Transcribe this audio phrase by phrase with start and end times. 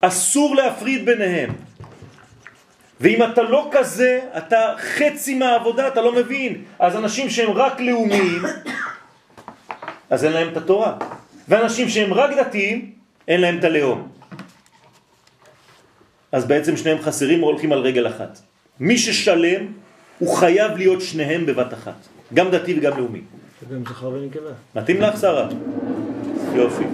[0.00, 1.50] אסור להפריד ביניהם.
[3.00, 6.64] ואם אתה לא כזה, אתה חצי מהעבודה, אתה לא מבין.
[6.78, 8.42] אז אנשים שהם רק לאומיים,
[10.10, 10.96] אז אין להם את התורה.
[11.48, 12.92] ואנשים שהם רק דתיים,
[13.28, 14.08] אין להם את הלאום.
[16.32, 18.38] אז בעצם שניהם חסרים או הולכים על רגל אחת.
[18.80, 19.72] מי ששלם,
[20.18, 22.08] הוא חייב להיות שניהם בבת אחת.
[22.34, 23.20] גם דתי וגם לאומי.
[23.68, 24.50] וגם זכר ונקבה.
[24.74, 25.48] מתאים לך, שרה?
[26.54, 26.84] יופי.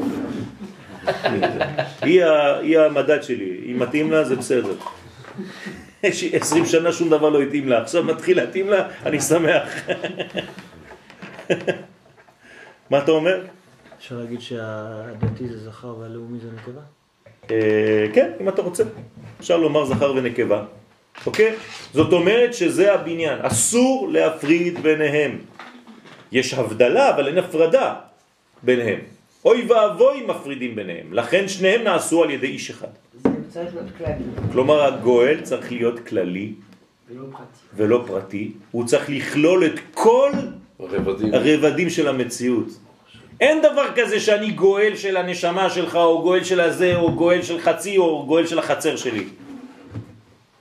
[2.03, 2.25] היא,
[2.61, 4.75] היא המדד שלי, אם מתאים לה זה בסדר.
[6.03, 9.69] יש עשרים שנה שום דבר לא התאים לה, עכשיו מתחיל להתאים לה, אני שמח.
[12.91, 13.41] מה אתה אומר?
[13.99, 16.81] אפשר להגיד שהדתי זה זכר והלאומי זה נקבה?
[17.51, 18.85] אה, כן, אם אתה רוצה.
[19.41, 20.65] אפשר לומר זכר ונקבה.
[21.27, 21.55] אוקיי?
[21.93, 23.39] זאת אומרת שזה הבניין.
[23.43, 25.39] אסור להפריד ביניהם.
[26.33, 27.95] יש הבדלה, אבל אין הפרדה
[28.63, 29.01] ביניהם.
[29.45, 31.13] אוי ואבוי מפרידים ביניהם.
[31.13, 32.89] לכן שניהם נעשו על ידי איש אחד.
[33.23, 34.25] זה צריך להיות כללי.
[34.53, 36.53] כלומר הגואל צריך להיות כללי
[37.09, 37.45] ולא פרטי.
[37.77, 38.53] ולא פרטי.
[38.71, 40.33] הוא צריך לכלול את כל
[40.81, 41.35] רבדים.
[41.35, 42.67] הרבדים של המציאות.
[43.41, 47.61] אין דבר כזה שאני גואל של הנשמה שלך, או גואל של הזה, או גואל של
[47.61, 49.25] חצי, או גואל של החצר שלי.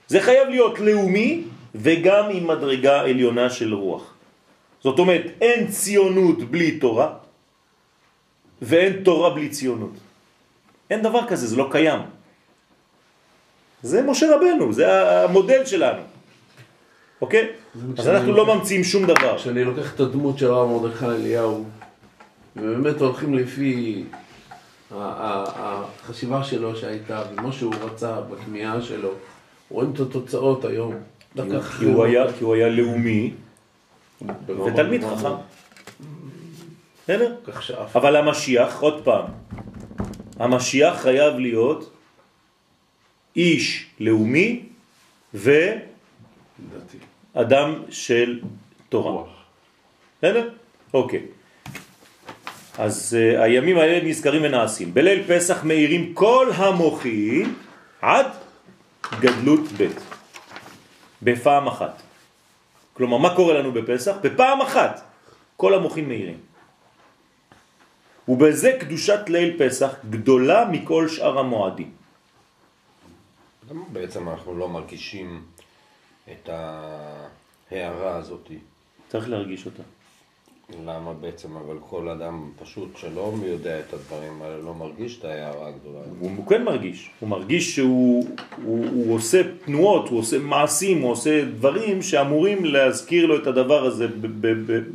[0.08, 1.42] זה חייב להיות לאומי,
[1.74, 4.14] וגם עם מדרגה עליונה של רוח.
[4.80, 7.23] זאת אומרת, אין ציונות בלי תורה,
[8.62, 9.92] ואין תורה בלי ציונות.
[10.90, 12.00] אין דבר כזה, זה לא קיים.
[13.82, 14.86] זה משה רבנו, זה
[15.24, 16.02] המודל שלנו.
[17.20, 17.48] אוקיי?
[17.98, 19.38] אז אנחנו לא ממציאים שום דבר.
[19.38, 21.64] כשאני לוקח את הדמות של הרב מרדכי אליהו,
[22.56, 24.04] ובאמת הולכים לפי
[24.90, 29.10] החשיבה שלו שהייתה, ומה שהוא רצה בכמיהה שלו,
[29.70, 30.94] רואים את התוצאות היום.
[31.78, 33.32] כי הוא היה, לאומי
[34.66, 35.28] ותלמיד חכם.
[37.04, 37.34] בסדר?
[37.94, 39.24] אבל המשיח, עוד פעם,
[40.40, 41.92] המשיח חייב להיות
[43.36, 44.62] איש לאומי
[45.34, 45.74] ואדם.
[47.90, 48.40] של
[48.88, 49.24] תורה.
[50.18, 50.48] בסדר?
[50.94, 51.22] אוקיי.
[52.78, 54.94] אז uh, הימים האלה נזכרים ונעשים.
[54.94, 57.54] בליל פסח מאירים כל המוחים
[58.02, 58.26] עד
[59.20, 59.86] גדלות ב'
[61.22, 62.02] בפעם אחת.
[62.92, 64.14] כלומר, מה קורה לנו בפסח?
[64.22, 65.02] בפעם אחת
[65.56, 66.53] כל המוחים מאירים.
[68.28, 71.90] ובזה קדושת ליל פסח גדולה מכל שאר המועדים.
[73.70, 75.42] למה בעצם אנחנו לא מרגישים
[76.32, 78.50] את ההערה הזאת?
[79.08, 79.82] צריך להרגיש אותה.
[80.86, 85.68] למה בעצם, אבל כל אדם פשוט שלא יודע את הדברים האלה, לא מרגיש את ההערה
[85.68, 85.98] הגדולה.
[86.20, 88.26] הוא, הוא כן מרגיש, הוא מרגיש שהוא
[88.64, 93.84] הוא, הוא עושה תנועות, הוא עושה מעשים, הוא עושה דברים שאמורים להזכיר לו את הדבר
[93.84, 94.06] הזה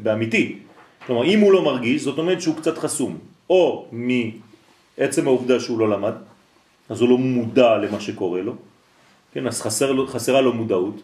[0.03, 0.59] באמיתי.
[1.09, 3.17] כלומר, אם הוא לא מרגיש, זאת אומרת שהוא קצת חסום.
[3.49, 6.13] או מעצם העובדה שהוא לא למד,
[6.89, 8.53] אז הוא לא מודע למה שקורה לו,
[9.33, 11.01] כן, אז חסר לו, חסרה לו מודעות.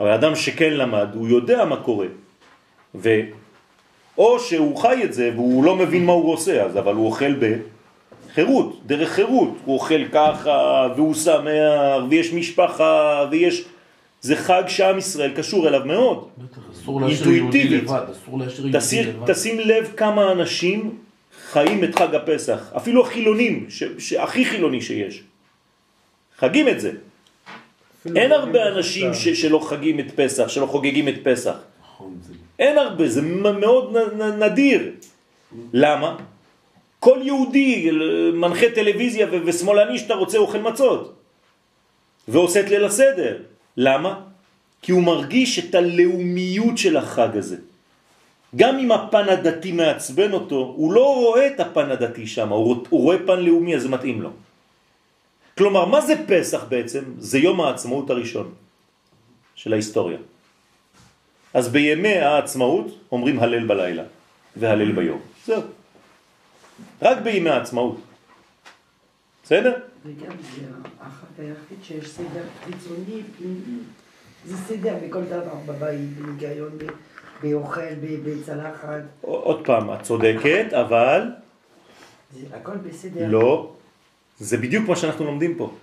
[0.00, 2.06] אבל אדם שכן למד, הוא יודע מה קורה.
[2.94, 3.20] ו...
[4.18, 7.34] או שהוא חי את זה והוא לא מבין מה הוא עושה, אז אבל הוא אוכל
[7.38, 9.50] בחירות, דרך חירות.
[9.64, 13.64] הוא אוכל ככה, והוא שמח, ויש משפחה, ויש...
[14.26, 16.28] זה חג שעם ישראל קשור אליו מאוד.
[16.38, 17.82] בטח, אסור להשאיר יהודי אינטואיטיבית.
[17.82, 19.32] לבד, אסור להשאיר יהודי תשים, לבד.
[19.32, 20.98] תשים לב כמה אנשים
[21.50, 25.22] חיים את חג הפסח, אפילו החילונים, ש, שהכי חילוני שיש.
[26.38, 26.90] חגים את זה.
[28.16, 31.54] אין הרבה אנשים ש, שלא חגים את פסח, שלא חוגגים את פסח.
[31.82, 32.14] נכון,
[32.58, 33.96] אין הרבה, זה מאוד
[34.38, 34.90] נדיר.
[35.72, 36.16] למה?
[37.00, 37.90] כל יהודי,
[38.34, 41.14] מנחה טלוויזיה ו- ושמאלני שאתה רוצה אוכל מצות.
[42.28, 43.36] ועושה את ליל הסדר.
[43.76, 44.20] למה?
[44.82, 47.56] כי הוא מרגיש את הלאומיות של החג הזה.
[48.56, 53.00] גם אם הפן הדתי מעצבן אותו, הוא לא רואה את הפן הדתי שם, הוא, הוא
[53.00, 54.30] רואה פן לאומי, אז זה מתאים לו.
[55.58, 57.04] כלומר, מה זה פסח בעצם?
[57.18, 58.54] זה יום העצמאות הראשון
[59.54, 60.18] של ההיסטוריה.
[61.54, 64.02] אז בימי העצמאות אומרים הלל בלילה
[64.56, 65.20] והלל ביום.
[65.46, 65.62] זהו.
[67.02, 67.96] רק בימי העצמאות.
[69.46, 69.72] בסדר?
[70.06, 70.62] וגם זה
[71.00, 73.22] החג היחיד שיש סדר חיצוני.
[74.44, 76.90] זה סדר בכל דבר בבית, בניקיון, ב-
[77.42, 77.94] באוכל,
[78.24, 79.00] בצלחת.
[79.20, 81.22] עוד פעם, את צודקת, אבל
[82.34, 83.26] זה הכל בסדר.
[83.28, 83.72] לא.
[84.38, 85.74] זה בדיוק מה שאנחנו לומדים פה.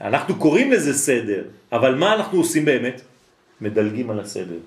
[0.00, 3.00] אנחנו קוראים לזה סדר, אבל מה אנחנו עושים באמת?
[3.60, 4.58] מדלגים על הסדר.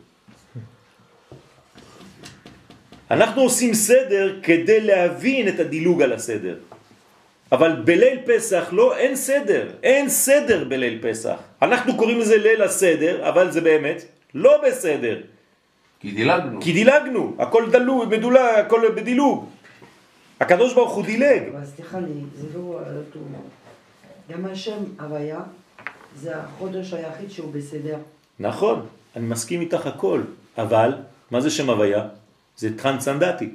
[3.11, 6.55] אנחנו עושים סדר כדי להבין את הדילוג על הסדר.
[7.51, 11.37] אבל בליל פסח לא, אין סדר, אין סדר בליל פסח.
[11.61, 14.01] אנחנו קוראים לזה ליל הסדר, אבל זה באמת
[14.33, 15.17] לא בסדר.
[15.99, 16.61] כי דילגנו.
[16.61, 19.49] כי דילגנו, הכל דלוג, מדולג, הכל בדילוג.
[20.39, 21.41] הקדוש ברוך הוא דילג.
[21.51, 23.19] אבל סליחה לי, זה לא על אותו...
[24.31, 25.39] גם השם הוויה,
[26.15, 27.97] זה החודש היחיד שהוא בסדר.
[28.39, 28.85] נכון,
[29.15, 30.21] אני מסכים איתך הכל,
[30.57, 30.93] אבל
[31.31, 32.07] מה זה שם הוויה?
[32.57, 33.49] זה טרנסנדטי,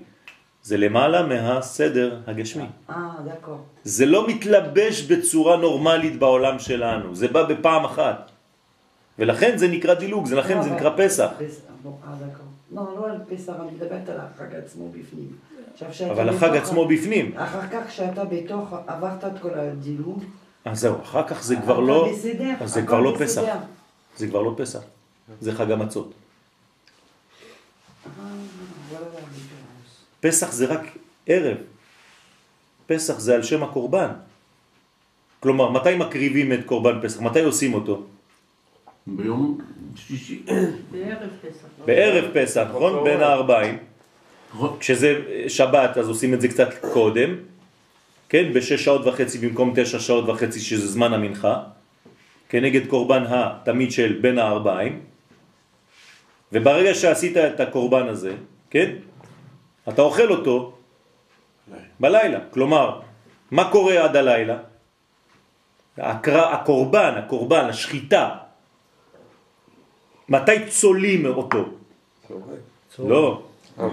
[0.63, 2.67] זה למעלה מהסדר הגשמי.
[2.91, 2.95] אה,
[3.27, 3.59] דקור.
[3.85, 8.31] זה לא מתלבש בצורה נורמלית בעולם שלנו, זה בא בפעם אחת.
[9.19, 11.31] ולכן זה נקרא דילוג, זה לכן זה נקרא פסח.
[11.41, 11.47] אה.
[12.73, 15.29] לא, לא על פסח, אני מדברת על החג עצמו בפנים.
[16.11, 17.37] אבל החג עצמו בפנים.
[17.37, 20.25] אחר כך, כשאתה בתוך, עברת את כל הדילוג,
[20.65, 22.09] אז זהו, אחר כך זה כבר לא,
[22.65, 23.17] זה כבר לא.
[23.19, 23.43] פסח.
[24.17, 24.81] זה כבר לא פסח,
[25.41, 26.15] זה חג המצות.
[30.23, 30.87] פסח זה רק
[31.27, 31.57] ערב.
[32.87, 34.11] פסח זה על שם הקורבן.
[35.41, 37.21] כלומר, מתי מקריבים את קורבן פסח?
[37.21, 38.07] מתי עושים אותו?
[39.07, 39.59] ביום
[39.97, 40.43] שישי.
[40.91, 41.67] בערב פסח.
[41.79, 41.87] לא?
[41.87, 43.05] בערב פסח, נכון?
[43.05, 43.79] בין הארבעים.
[44.81, 47.35] כשזה שבת אז עושים את זה קצת קודם,
[48.29, 48.53] כן?
[48.53, 51.63] בשש שעות וחצי במקום תשע שעות וחצי שזה זמן המנחה,
[52.49, 55.01] כנגד קורבן התמיד של בין הארבעים,
[56.53, 58.35] וברגע שעשית את הקורבן הזה,
[58.71, 58.91] כן?
[59.89, 60.73] אתה אוכל אותו
[62.01, 62.39] בלילה.
[62.51, 63.01] כלומר,
[63.51, 64.59] מה קורה עד הלילה?
[65.99, 68.29] הקורבן, הקורבן, השחיטה,
[70.29, 71.65] מתי צולים אותו?
[72.99, 73.43] לא,
[73.81, 73.89] אה,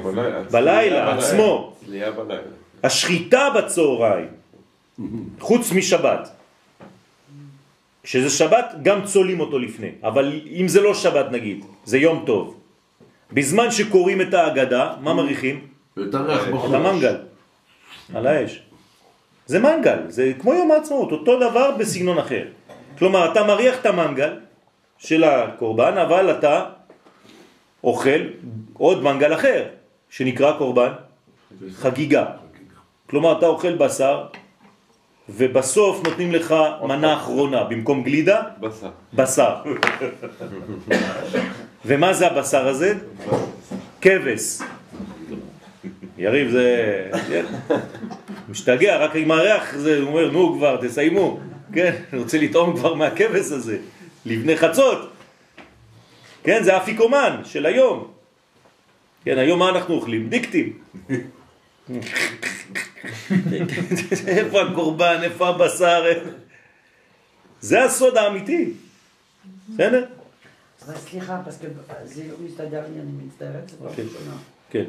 [0.51, 1.17] בלילה.
[1.17, 1.73] עצמו.
[2.83, 4.29] השחיטה בצהריים,
[5.39, 6.29] חוץ משבת.
[8.03, 12.57] כשזה שבת גם צולים אותו לפני, אבל אם זה לא שבת נגיד, זה יום טוב.
[13.31, 15.67] בזמן שקוראים את ההגדה, מה מריחים?
[15.99, 16.73] ויותר ריח את בחוץ.
[16.73, 17.15] המנגל,
[18.15, 18.61] על האש.
[19.45, 22.43] זה מנגל, זה כמו יום העצמאות, אותו דבר בסגנון אחר.
[22.97, 24.33] כלומר, אתה מריח את המנגל
[24.97, 26.65] של הקורבן, אבל אתה
[27.83, 28.19] אוכל
[28.73, 29.65] עוד מנגל אחר,
[30.09, 30.91] שנקרא קורבן
[31.71, 32.25] חגיגה.
[33.09, 34.25] כלומר, אתה אוכל בשר,
[35.29, 38.89] ובסוף נותנים לך מנה אחרונה, במקום גלידה, בשר.
[39.13, 39.55] בשר.
[41.85, 42.93] ומה זה הבשר הזה?
[44.01, 44.59] כבש.
[46.19, 47.09] יריב זה...
[48.49, 51.39] משתגע, רק עם הריח זה, הוא אומר, נו כבר, תסיימו.
[51.73, 53.77] כן, אני רוצה לטעום כבר מהכבש הזה,
[54.25, 55.11] לבני חצות.
[56.43, 58.11] כן, זה אפיקומן של היום.
[59.25, 60.29] כן, היום מה אנחנו אוכלים?
[60.29, 60.77] דיקטים.
[64.27, 66.05] איפה הקורבן, איפה הבשר?
[67.61, 68.73] זה הסוד האמיתי.
[69.73, 70.05] בסדר?
[70.95, 71.41] סליחה,
[72.03, 74.03] זה לא מסתדר לי, אני מצטערת, זה פעם כן.
[74.03, 74.35] ראשונה.
[74.71, 74.83] כן,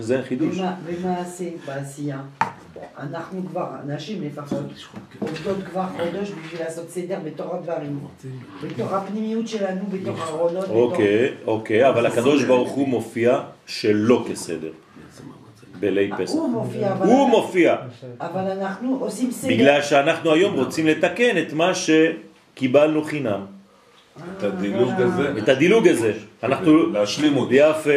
[0.00, 0.58] זה החידוש.
[0.58, 2.20] ומה- ומעשה בעשייה,
[2.98, 4.58] אנחנו כבר, נשים לפחות,
[5.20, 7.98] עובדות כבר חודש בשביל לעשות סדר בתוך הדברים,
[8.62, 10.70] בתוך הפנימיות שלנו, בתוך הארונות, בתוך...
[10.76, 14.70] אוקיי, אוקיי, אבל הקדוש ברוך הוא מופיע שלא כסדר
[15.80, 16.32] בליל פסח.
[16.34, 17.06] הוא מופיע, אבל...
[17.06, 17.76] הוא מופיע,
[18.20, 19.50] אבל אנחנו עושים סדר.
[19.54, 23.40] בגלל שאנחנו היום רוצים לתקן את מה שקיבלנו חינם,
[24.38, 25.38] את הדילוג הזה.
[25.38, 26.12] את הדילוג הזה.
[26.42, 26.86] אנחנו...
[26.90, 27.52] להשלים אותו.
[27.54, 27.90] יפה.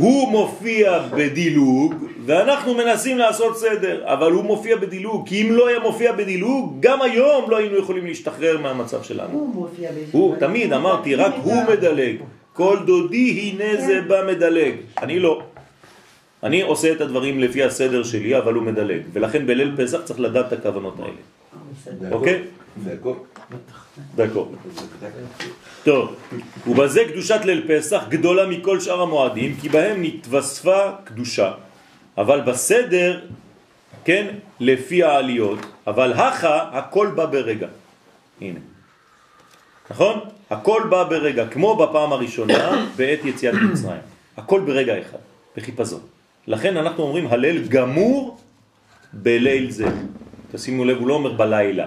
[0.00, 1.94] הוא מופיע בדילוג,
[2.26, 7.02] ואנחנו מנסים לעשות סדר, אבל הוא מופיע בדילוג, כי אם לא היה מופיע בדילוג, גם
[7.02, 9.32] היום לא היינו יכולים להשתחרר מהמצב שלנו.
[9.32, 10.06] הוא מופיע בזה.
[10.12, 12.16] הוא, תמיד אמרתי, רק הוא מדלג.
[12.52, 14.72] כל דודי הנה זה בא מדלג.
[15.02, 15.42] אני לא.
[16.42, 19.00] אני עושה את הדברים לפי הסדר שלי, אבל הוא מדלג.
[19.12, 22.12] ולכן בליל פסח צריך לדעת את הכוונות האלה.
[22.12, 22.42] אוקיי?
[22.84, 22.96] זה.
[24.16, 24.48] דקו.
[25.84, 26.16] טוב,
[26.66, 31.52] ובזה קדושת ליל פסח גדולה מכל שאר המועדים, כי בהם נתווספה קדושה.
[32.18, 33.20] אבל בסדר,
[34.04, 34.26] כן,
[34.60, 37.68] לפי העליות, אבל הכה, הכל בא ברגע.
[38.40, 38.60] הנה.
[39.90, 40.20] נכון?
[40.50, 44.00] הכל בא ברגע, כמו בפעם הראשונה בעת יציאת מצרים.
[44.36, 45.18] הכל ברגע אחד,
[45.56, 46.00] בחיפזון.
[46.46, 48.38] לכן אנחנו אומרים הלל גמור
[49.12, 49.86] בליל זה.
[50.52, 51.86] תשימו לב, הוא לא אומר בלילה,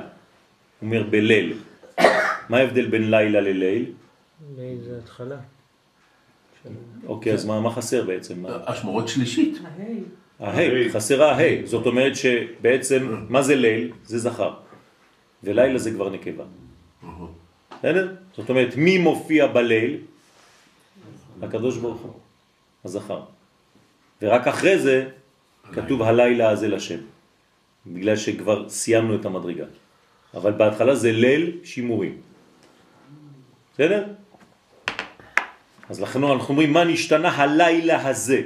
[0.83, 1.53] הוא אומר בליל.
[2.49, 3.91] מה ההבדל בין לילה לליל?
[4.57, 5.37] ליל זה התחלה.
[7.07, 8.43] אוקיי, אז מה, חסר בעצם?
[8.65, 9.57] אשמורת שלישית.
[10.39, 11.65] ההי, חסרה ההי.
[11.65, 13.91] זאת אומרת שבעצם, מה זה ליל?
[14.03, 14.53] זה זכר.
[15.43, 16.43] ולילה זה כבר נקבה.
[17.79, 18.15] בסדר?
[18.35, 19.97] זאת אומרת, מי מופיע בליל?
[21.41, 22.13] הקדוש ברוך הוא,
[22.85, 23.21] הזכר.
[24.21, 25.09] ורק אחרי זה
[25.73, 26.99] כתוב הלילה הזה לשם.
[27.87, 29.65] בגלל שכבר סיימנו את המדרגה.
[30.33, 32.17] אבל בהתחלה זה ליל שימורים.
[33.73, 34.03] בסדר?
[35.89, 38.41] אז לכן אנחנו אומרים מה נשתנה הלילה הזה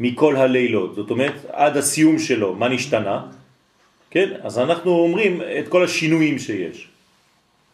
[0.00, 0.94] מכל הלילות.
[0.94, 3.26] זאת אומרת, עד הסיום שלו, מה נשתנה?
[4.10, 4.28] כן?
[4.42, 6.88] אז אנחנו אומרים את כל השינויים שיש.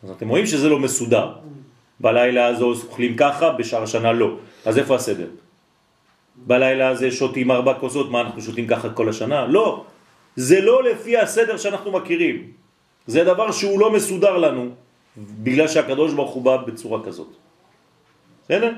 [0.02, 1.32] אז אתם רואים שזה לא מסודר.
[2.00, 4.38] בלילה הזו אוכלים ככה, בשאר השנה לא.
[4.66, 5.30] אז איפה הסדר?
[6.36, 9.46] בלילה הזה שותים ארבע כוסות, מה אנחנו שותים ככה כל השנה?
[9.46, 9.84] לא,
[10.36, 12.36] זה לא לפי הסדר שאנחנו מכירים.
[13.08, 14.68] זה דבר שהוא לא מסודר לנו,
[15.42, 17.28] בגלל שהקדוש ברוך הוא בא בצורה כזאת.
[18.44, 18.72] בסדר?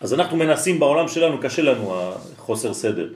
[0.00, 3.08] אז אנחנו מנסים בעולם שלנו, קשה לנו החוסר סדר.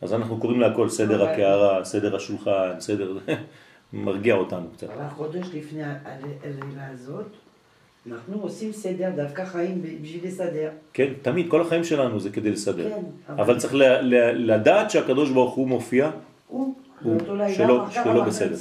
[0.00, 3.18] אז אנחנו קוראים להכל סדר אבל- הקערה, סדר השולחן, סדר...
[3.92, 4.86] מרגיע אותנו קצת.
[4.90, 7.26] אבל חודש לפני הלילה הזאת,
[8.10, 10.70] אנחנו עושים סדר, דווקא חיים בשביל לסדר.
[10.92, 12.88] כן, תמיד, כל החיים שלנו זה כדי לסדר.
[12.90, 13.74] כן, אבל- אבל צריך
[14.34, 16.10] לדעת שהקדוש ברוך הוא מופיע,
[16.48, 17.20] הוא, הוא,
[17.56, 18.56] שלא- בסדר.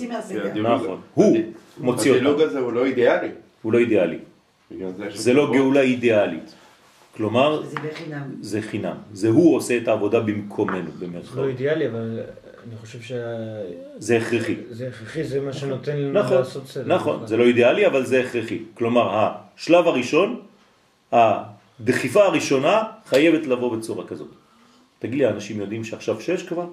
[0.53, 1.37] כן, נכון, הוא
[1.77, 3.27] מוציא הדילוג אותם, הזה הוא לא אידיאלי.
[3.61, 4.17] הוא לא אידיאלי.
[4.71, 5.51] זה זה לא.
[5.53, 6.53] גאולה אידיאלית.
[7.15, 8.23] כלומר, זה בחינם.
[8.41, 8.95] זה חינם.
[9.13, 11.49] זה הוא עושה את העבודה במקומנו, לא במרכאות.
[11.49, 12.19] אידיאלי, אבל
[12.67, 13.63] אני חושב שזה
[13.97, 14.55] זה הכרחי.
[14.87, 16.95] הכרחי, זה מה שנותן לנו נכון, לעשות סדר.
[16.95, 18.59] נכון, זה לא אידיאלי, אבל זה הכרחי.
[18.73, 20.39] כלומר, השלב הראשון,
[21.11, 24.27] הדחיפה הראשונה, חייבת לבוא בצורה כזאת.
[24.99, 26.65] תגיד לי, האנשים יודעים שעכשיו שש כבר?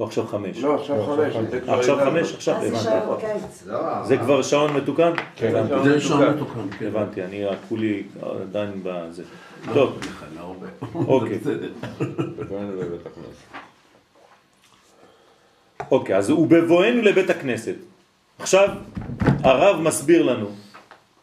[0.00, 0.58] או עכשיו חמש?
[0.58, 1.36] לא, עכשיו חמש.
[1.62, 2.10] כבר עכשיו ידענו.
[2.10, 2.84] חמש, עכשיו אז זה הבנתי.
[2.84, 3.64] שעה בקיץ.
[4.08, 5.12] זה כבר שעון מתוקן?
[5.36, 6.70] כן, זה שעון מתוקן.
[6.78, 6.86] כן.
[6.86, 8.02] הבנתי, אני כולי
[8.42, 9.22] עדיין בזה.
[9.74, 9.98] טוב,
[10.36, 10.54] לא.
[10.94, 11.38] אוקיי.
[15.90, 17.74] אוקיי, אז הוא בבואנו לבית הכנסת.
[18.38, 18.68] עכשיו,
[19.20, 20.50] הרב מסביר לנו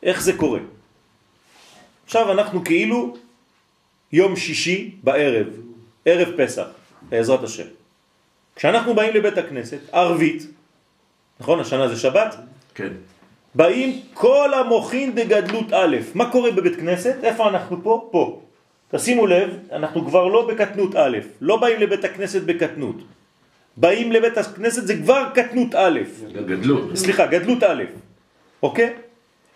[0.03, 0.59] איך זה קורה.
[2.05, 3.17] עכשיו אנחנו כאילו
[4.11, 5.47] יום שישי בערב,
[6.05, 6.67] ערב פסח,
[7.09, 7.67] בעזרת השם.
[8.55, 10.47] כשאנחנו באים לבית הכנסת, ערבית,
[11.39, 11.59] נכון?
[11.59, 12.35] השנה זה שבת,
[12.75, 12.93] כן.
[13.55, 15.97] באים כל המוחין דגדלות א'.
[16.13, 17.15] מה קורה בבית כנסת?
[17.23, 18.09] איפה אנחנו פה?
[18.11, 18.41] פה.
[18.91, 22.95] תשימו לב, אנחנו כבר לא בקטנות א', לא באים לבית הכנסת בקטנות.
[23.77, 25.99] באים לבית הכנסת זה כבר קטנות א',
[26.31, 26.95] גדלות.
[26.95, 27.83] סליחה, גדלות א',
[28.63, 28.93] אוקיי?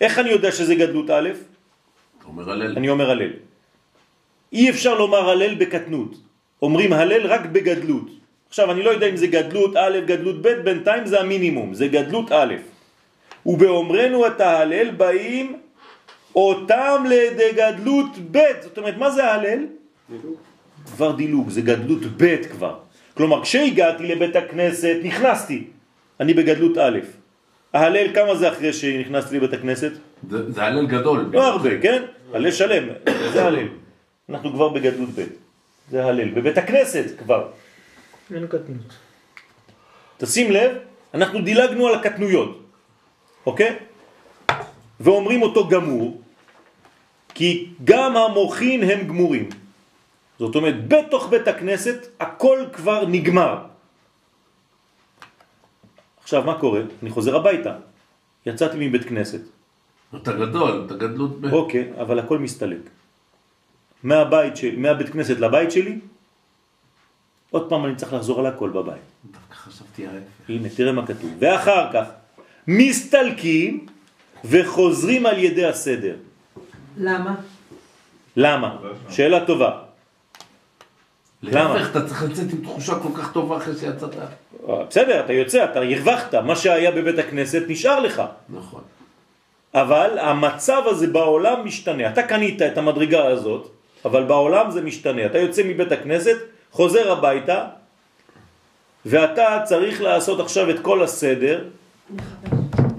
[0.01, 1.29] איך אני יודע שזה גדלות א'?
[2.27, 2.77] אומר הלל.
[2.77, 3.31] אני אומר הלל.
[4.53, 6.11] אי אפשר לומר הלל בקטנות.
[6.61, 8.18] אומרים הלל רק בגדלות.
[8.49, 12.31] עכשיו, אני לא יודע אם זה גדלות א', גדלות ב', בינתיים זה המינימום, זה גדלות
[12.31, 12.53] א'.
[13.45, 15.57] ובאומרנו את ההלל באים
[16.35, 18.39] אותם לידי גדלות ב'.
[18.61, 19.59] זאת אומרת, מה זה ההלל?
[20.85, 22.75] כבר דילוג, זה גדלות ב' כבר.
[23.13, 25.63] כלומר, כשהגעתי לבית הכנסת, נכנסתי,
[26.19, 26.99] אני בגדלות א'.
[27.73, 29.91] ההלל כמה זה אחרי שנכנסתי לבית הכנסת?
[30.29, 31.29] זה זה הלל גדול.
[31.33, 32.03] לא הרבה, כן?
[32.33, 32.83] הלל שלם,
[33.33, 33.67] זה הלל.
[34.29, 35.21] אנחנו כבר בגדלות ב',
[35.91, 36.29] זה הלל.
[36.29, 37.47] בבית הכנסת כבר.
[38.35, 38.91] אין קטנות.
[40.17, 40.71] תשים לב,
[41.13, 42.61] אנחנו דילגנו על הקטנויות,
[43.45, 43.75] אוקיי?
[44.99, 46.21] ואומרים אותו גמור,
[47.33, 49.49] כי גם המוחין הם גמורים.
[50.39, 53.65] זאת אומרת, בתוך בית הכנסת הכל כבר נגמר.
[56.21, 56.81] עכשיו, מה קורה?
[57.03, 57.73] אני חוזר הביתה.
[58.45, 59.41] יצאתי מבית כנסת.
[60.15, 61.53] אתה גדול, אתה גדלות ב...
[61.53, 62.79] אוקיי, אבל הכל מסתלק.
[64.03, 65.99] מהבית של, מהבית כנסת לבית שלי,
[67.51, 69.01] עוד פעם אני צריך לחזור על הכל בבית.
[69.31, 70.49] דווקא חשבתי ההפך.
[70.49, 71.31] הנה, תראה מה כתוב.
[71.39, 72.07] ואחר כך,
[72.67, 73.85] מסתלקים
[74.45, 76.15] וחוזרים על ידי הסדר.
[76.97, 77.35] למה?
[78.35, 78.77] למה?
[79.09, 79.79] שאלה טובה.
[81.43, 81.73] למה?
[81.73, 84.15] להפך, אתה צריך לצאת עם תחושה כל כך טובה אחרי שיצאת.
[84.69, 88.21] אה, בסדר, אתה יוצא, אתה הרווחת, מה שהיה בבית הכנסת נשאר לך.
[88.49, 88.81] נכון.
[89.73, 92.09] אבל המצב הזה בעולם משתנה.
[92.09, 93.69] אתה קנית את המדרגה הזאת,
[94.05, 95.25] אבל בעולם זה משתנה.
[95.25, 96.37] אתה יוצא מבית הכנסת,
[96.71, 97.65] חוזר הביתה,
[99.05, 101.63] ואתה צריך לעשות עכשיו את כל הסדר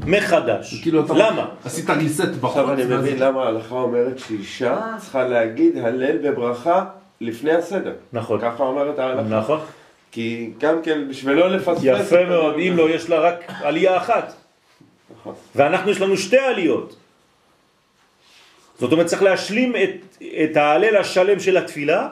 [0.06, 0.82] מחדש.
[0.82, 1.12] כאילו אתה...
[1.16, 1.48] למה?
[1.64, 2.56] עשית ריסט בחוץ.
[2.56, 4.80] עכשיו אני מבין למה ההלכה אומרת שאישה.
[4.98, 6.84] צריכה להגיד הלל וברכה
[7.20, 7.92] לפני הסדר.
[8.12, 8.40] נכון.
[8.40, 9.22] ככה אומרת ההלכה.
[9.22, 9.60] נכון.
[10.12, 11.80] כי גם כן, בשביל לא לפספס...
[11.84, 12.74] יפה מאוד, אם.
[12.76, 14.32] לא, יש לה רק עלייה אחת.
[15.20, 15.34] נכון.
[15.56, 16.96] ואנחנו יש לנו שתי עליות.
[18.78, 22.08] זאת אומרת, צריך להשלים את, את ההלל השלם של התפילה,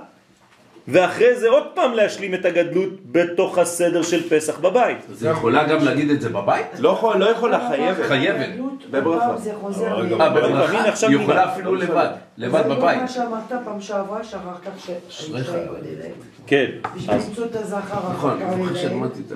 [0.90, 4.99] ואחרי זה עוד פעם להשלים את הגדלות בתוך הסדר של פסח בבית.
[5.11, 6.66] אז היא יכולה גם להגיד את זה בבית?
[6.78, 8.07] לא יכול- לא יכולה, חייבת.
[8.07, 8.49] חייבת.
[8.90, 9.37] בברכה.
[9.37, 10.85] זה חוזר אה, בברכה?
[11.09, 11.16] היא.
[11.16, 12.09] יכולה אפילו לא לבד.
[12.37, 13.00] לבד זה בבית.
[13.00, 14.40] מה שאמרת פעם שעברה, שכחת
[14.78, 14.99] אשריך.
[15.09, 16.12] שהאישה יולדת.
[16.47, 16.66] כן,
[16.97, 17.78] בשביל אז, למצוא את הזכר
[18.12, 18.38] נכון,
[18.73, 18.90] זה.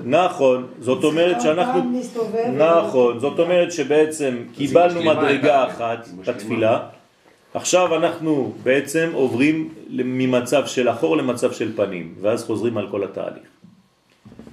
[0.08, 1.92] נכון, זאת אומרת שאנחנו,
[2.52, 6.08] נכון, זאת אומרת שבעצם קיבלנו מדרגה אחת.
[6.26, 6.78] בתפילה,
[7.54, 13.48] עכשיו אנחנו בעצם עוברים ממצב של אחור למצב של פנים, ואז חוזרים על כל התהליך.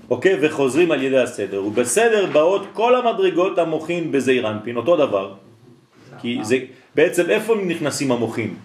[0.10, 0.38] אוקיי?
[0.41, 1.63] וחוזרים על ידי הסדר.
[1.63, 5.34] ובסדר באות כל המדרגות המוחין בזעיר אנפין, אותו דבר.
[6.22, 6.58] כי זה,
[6.96, 8.56] בעצם איפה נכנסים המוחין?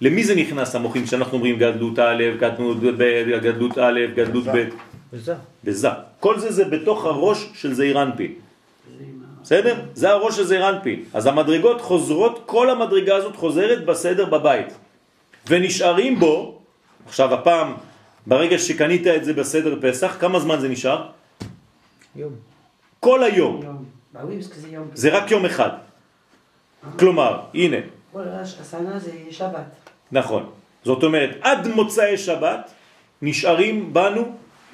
[0.00, 3.02] למי זה נכנס המוחין כשאנחנו אומרים גדלות א', גדלות ב',
[3.42, 4.64] גדלות א', גדלות ב'?
[5.12, 5.34] וזה.
[5.64, 5.88] בזה.
[6.20, 8.43] כל זה זה בתוך הראש של זעיר אנפין.
[9.44, 9.76] בסדר?
[9.94, 11.04] זה הראש של זעיר אנפין.
[11.14, 14.72] אז המדרגות חוזרות, כל המדרגה הזאת חוזרת בסדר בבית.
[15.48, 16.58] ונשארים בו
[17.06, 17.74] עכשיו הפעם,
[18.26, 21.08] ברגע שקנית את זה בסדר פסח, כמה זמן זה נשאר?
[22.16, 22.32] יום.
[23.00, 23.60] כל היום.
[23.62, 23.84] יום.
[24.94, 25.70] זה רק יום אחד.
[26.98, 27.76] כלומר, הנה,
[28.12, 29.68] כל השנה זה שבת.
[30.12, 30.42] נכון.
[30.84, 32.70] זאת אומרת, עד מוצאי שבת
[33.22, 34.24] נשארים בנו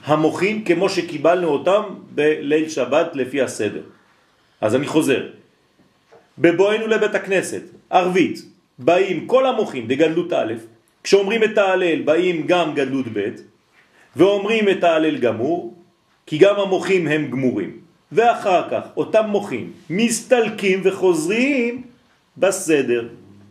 [0.04, 1.82] המוחים כמו שקיבלנו אותם
[2.14, 3.82] בליל שבת לפי הסדר.
[4.60, 5.26] אז אני חוזר.
[6.38, 8.38] בבואנו לבית הכנסת, ערבית,
[8.78, 10.52] באים כל המוחים בגדלות א',
[11.04, 13.28] כשאומרים את ההלל באים גם גדלות ב',
[14.16, 15.74] ואומרים את ההלל גמור,
[16.26, 17.70] כי גם המוחים הם גמורים.
[18.12, 21.82] ואחר כך אותם מוחים מסתלקים וחוזרים
[22.36, 23.08] בסדר,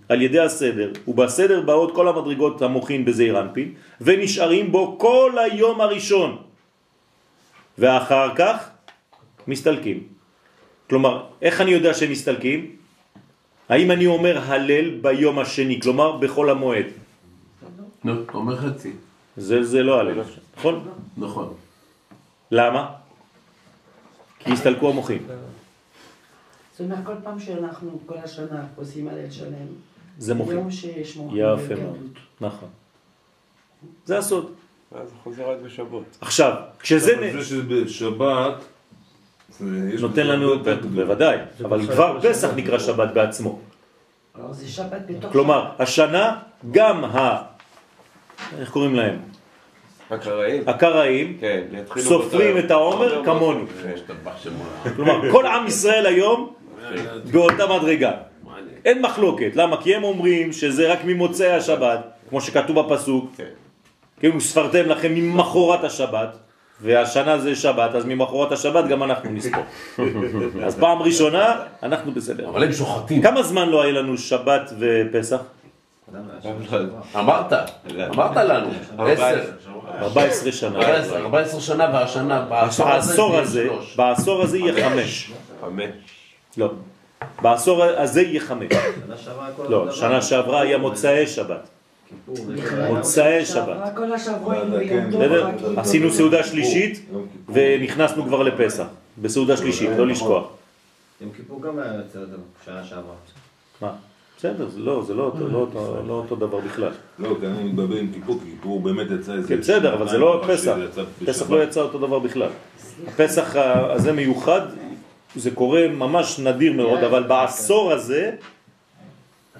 [0.09, 6.37] על ידי הסדר, ובסדר באות כל המדרגות המוחין בזעיר אנפין, ונשארים בו כל היום הראשון,
[7.77, 8.69] ואחר כך
[9.47, 10.18] מסתלקים.
[10.89, 12.75] כלומר, איך אני יודע שהם מסתלקים?
[13.69, 16.85] האם אני אומר הלל ביום השני, כלומר בכל המועד?
[18.01, 18.91] אתה אומר חצי.
[19.37, 20.21] זה, זה לא הלל,
[20.57, 20.87] נכון?
[21.17, 21.53] נכון.
[22.51, 22.91] למה?
[24.39, 25.27] כי הסתלקו המוחים.
[26.71, 29.67] זאת אומרת, כל פעם שאנחנו כל השנה עושים הלל שלם,
[30.17, 30.57] זה מוחים.
[30.57, 31.37] יום שיש מוחים.
[31.37, 31.79] יפה בגדלות.
[31.81, 32.09] מאוד,
[32.41, 32.69] נכון.
[34.05, 34.51] זה הסוד.
[34.91, 36.17] ואז זה חוזר רק בשבועות.
[36.21, 37.15] עכשיו, כשזה.
[37.31, 37.67] זה שבשבת...
[37.69, 38.03] זה- יש
[39.99, 40.59] נותן לנו.
[40.95, 42.49] בוודאי, אבל כבר לא פסח.
[42.55, 43.59] נקרא שבת בעצמו.
[45.07, 46.37] בתוך כלומר, השנה
[46.71, 47.41] גם ה...
[48.59, 49.17] איך קוראים להם?
[50.09, 50.63] הקראים?
[50.67, 51.63] הקראים כן,
[51.97, 53.25] סופרים את העומר.
[53.25, 53.65] כמונו.
[53.83, 53.93] כן.
[54.43, 54.63] שמו.
[54.95, 56.53] כלומר, כל עם ישראל היום
[57.31, 58.11] באותה מדרגה.
[58.85, 59.51] אין מחלוקת.
[59.55, 59.81] למה?
[59.81, 63.31] כי הם אומרים שזה רק ממוצאי השבת, כמו שכתוב בפסוק.
[63.37, 63.43] כן.
[64.19, 66.37] כאילו ספרתם לכם ממחורת השבת,
[66.81, 69.63] והשנה זה שבת, אז ממחורת השבת גם אנחנו נספור.
[70.65, 72.49] אז פעם ראשונה, אנחנו בסדר.
[72.49, 73.21] אבל הם שוחטים.
[73.21, 75.41] כמה זמן לא היה לנו שבת ופסח?
[77.15, 77.53] אמרת,
[78.09, 78.69] אמרת לנו.
[78.97, 79.41] עשר.
[80.01, 80.79] 14 שנה.
[80.79, 85.31] 14 14 שנה והשנה, בעשור הזה בעשור זה הזה, יהיה חמש.
[85.61, 85.89] חמש.
[86.57, 86.71] לא.
[87.41, 88.71] בעשור הזה יהיה חמש.
[89.69, 91.69] לא, שנה שעברה היה מוצאי שבת.
[92.89, 93.77] מוצאי שבת.
[93.95, 94.55] כל השבוע
[94.89, 95.09] כן.
[95.77, 96.11] עשינו.
[96.11, 97.05] סעודה שלישית.
[97.53, 98.85] ונכנסנו כבר לפסח.
[99.21, 100.47] בסעודה שלישית, לא לשכוח.
[101.21, 102.31] יום כיפור גם היה יוצא אותו
[102.65, 103.13] שנה שעברה.
[103.81, 103.91] מה?
[104.37, 105.67] בסדר, זה לא, זה לא אותו- לא
[106.07, 106.91] לא אותו דבר בכלל.
[107.19, 109.47] לא, כי אני מתבלבל עם כיפור, כי כיפור באמת יצא איזה...
[109.47, 110.75] כן, בסדר, אבל זה לא פסח.
[111.25, 111.49] פסח.
[111.49, 112.49] לא יצא אותו דבר בכלל.
[113.07, 113.55] הפסח
[113.89, 114.61] הזה מיוחד,
[115.35, 118.31] זה קורה ממש נדיר מאוד, אבל בעשור הזה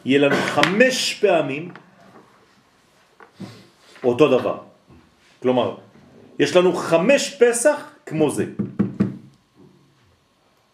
[0.05, 1.69] יהיה לנו חמש פעמים
[4.03, 4.57] אותו דבר.
[5.41, 5.75] כלומר,
[6.39, 8.45] יש לנו חמש פסח כמו זה.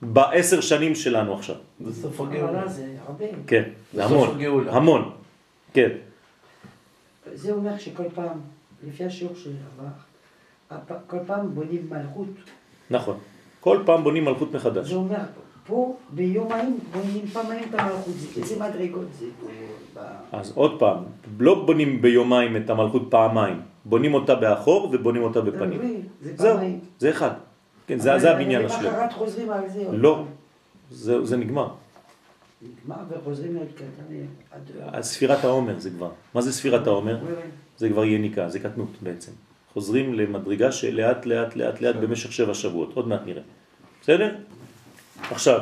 [0.02, 1.56] בעשר שנים שלנו עכשיו.
[1.86, 2.68] זה סוף הגאולה.
[2.68, 3.26] זה הרבה.
[3.48, 4.38] כן, זה המון.
[4.70, 5.12] המון.
[5.74, 5.90] כן,
[7.34, 8.38] זה אומר שכל פעם,
[8.88, 9.90] לפי השיעור שעבר,
[10.72, 12.28] הפ- כל פעם בונים מלכות.
[12.90, 13.18] נכון.
[13.60, 14.88] כל פעם בונים מלכות מחדש.
[14.90, 15.18] זה אומר,
[15.68, 18.14] פה ביומיים בונים פעמיים את המלכות.
[18.18, 19.48] זה- איזה מדרגות זה פה.
[20.32, 21.04] אז עוד פעם,
[21.40, 25.80] לא בונים ביומיים את המלכות פעמיים, בונים אותה באחור ובונים אותה בפנים.
[25.82, 25.86] oui,
[26.22, 26.80] זה זהו, פעמיים.
[27.00, 27.32] זה אחד.
[27.88, 28.84] כן, זה הבניין השלם.
[28.84, 29.84] למחרת חוזרים על זה.
[29.92, 30.24] לא.
[30.92, 31.68] זה נגמר.
[32.62, 34.26] נגמר וחוזרים להתקדם
[34.92, 35.02] עד...
[35.02, 36.10] ספירת העומר זה כבר.
[36.34, 37.18] מה זה ספירת העומר?
[37.78, 39.32] זה כבר יניקה, זה קטנות בעצם.
[39.74, 43.42] חוזרים למדרגה שלאט לאט לאט לאט במשך שבע שבועות, עוד מעט נראה.
[44.02, 44.36] בסדר?
[45.32, 45.60] עכשיו,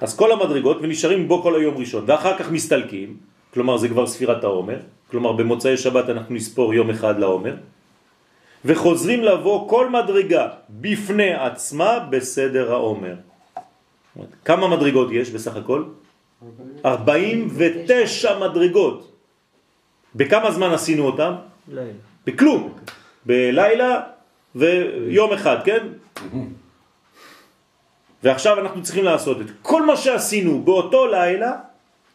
[0.00, 3.16] אז כל המדרגות ונשארים בו כל היום ראשון, ואחר כך מסתלקים,
[3.54, 4.78] כלומר זה כבר ספירת העומר,
[5.10, 7.54] כלומר במוצאי שבת אנחנו נספור יום אחד לעומר,
[8.64, 13.14] וחוזרים לבוא כל מדרגה בפני עצמה בסדר העומר.
[14.44, 15.84] כמה מדרגות יש בסך הכל?
[16.84, 19.12] 49 מדרגות.
[20.14, 21.32] בכמה זמן עשינו אותם?
[21.68, 21.92] לילה.
[22.26, 22.72] בכלום.
[23.26, 24.00] בלילה
[24.54, 25.86] ויום אחד, כן?
[28.22, 31.52] ועכשיו אנחנו צריכים לעשות את כל מה שעשינו באותו לילה,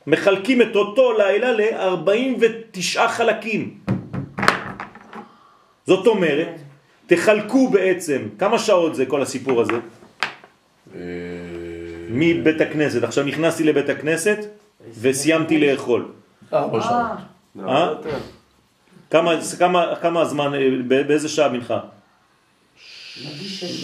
[0.07, 3.77] מחלקים את אותו לילה ל-49 חלקים.
[5.87, 6.55] זאת אומרת,
[7.07, 9.79] תחלקו בעצם, כמה שעות זה כל הסיפור הזה?
[10.95, 10.99] אה,
[12.09, 13.03] מבית הכנסת.
[13.03, 14.39] עכשיו נכנסתי לבית הכנסת
[15.01, 16.11] וסיימתי לאכול.
[16.53, 16.93] ארבע שעות.
[17.59, 17.93] אה, אה?
[19.09, 21.79] כמה, כמה, כמה זמן, אה, באיזה שעה מנחה?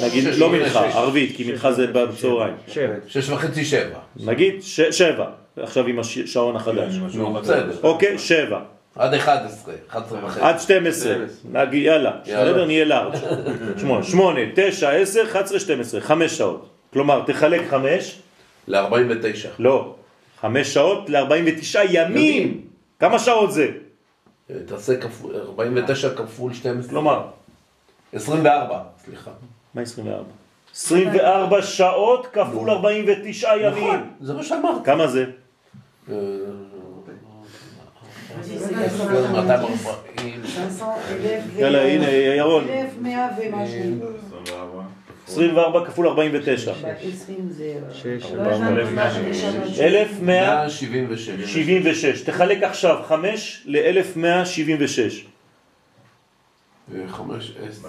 [0.03, 0.87] נגיד לא מנחה.
[0.87, 2.53] ערבית, כי מנחה זה בצהריים.
[3.07, 3.99] שש וחצי שבע.
[4.15, 5.25] נגיד ש- שבע,
[5.57, 6.93] עכשיו עם השעון החדש.
[6.95, 7.39] כן, אחר.
[7.41, 7.71] בסדר.
[7.83, 8.59] אוקיי, שבע.
[8.95, 10.41] עד 11, 11 וחצי.
[10.41, 11.15] עד 12.
[11.51, 12.51] נגיד, יאללה, יאללה.
[12.51, 13.13] בסדר, נהיה לארג'.
[13.77, 16.69] שמונה, שמונה, תשע, עשר, 11, 12, חמש שעות.
[16.93, 18.15] כלומר, תחלק חמש,
[18.67, 19.47] ל-49.
[19.59, 19.95] לא,
[20.41, 21.29] חמש שעות ל-49
[21.89, 22.15] ימים.
[22.17, 22.61] ימים.
[22.99, 23.67] כמה שעות זה?
[24.65, 26.89] תעשה כפול, 49 כפול 12.
[26.89, 27.21] כלומר,
[28.17, 29.31] 24, סליחה.
[29.73, 30.23] מה 24?
[30.75, 33.83] 24 שעות כפול 49 ימים.
[33.83, 34.85] נכון, זה מה שאמרת.
[34.85, 35.25] כמה זה?
[36.11, 36.15] אה,
[38.41, 40.41] זה 240.
[40.45, 41.59] 500, אלף ו...
[41.59, 42.63] יאללה, הנה, ירון.
[42.69, 44.09] 1100 ומשהו.
[45.27, 46.73] 24 כפול 49.
[46.73, 47.73] ב-20 זה...
[47.93, 48.31] שש.
[48.31, 49.83] לא הבנתי מה זה לשנות שם.
[49.83, 51.29] 1176.
[51.29, 52.21] 176.
[52.21, 55.36] תחלק עכשיו 5 ל-1176.
[57.07, 57.87] חמש, עשר.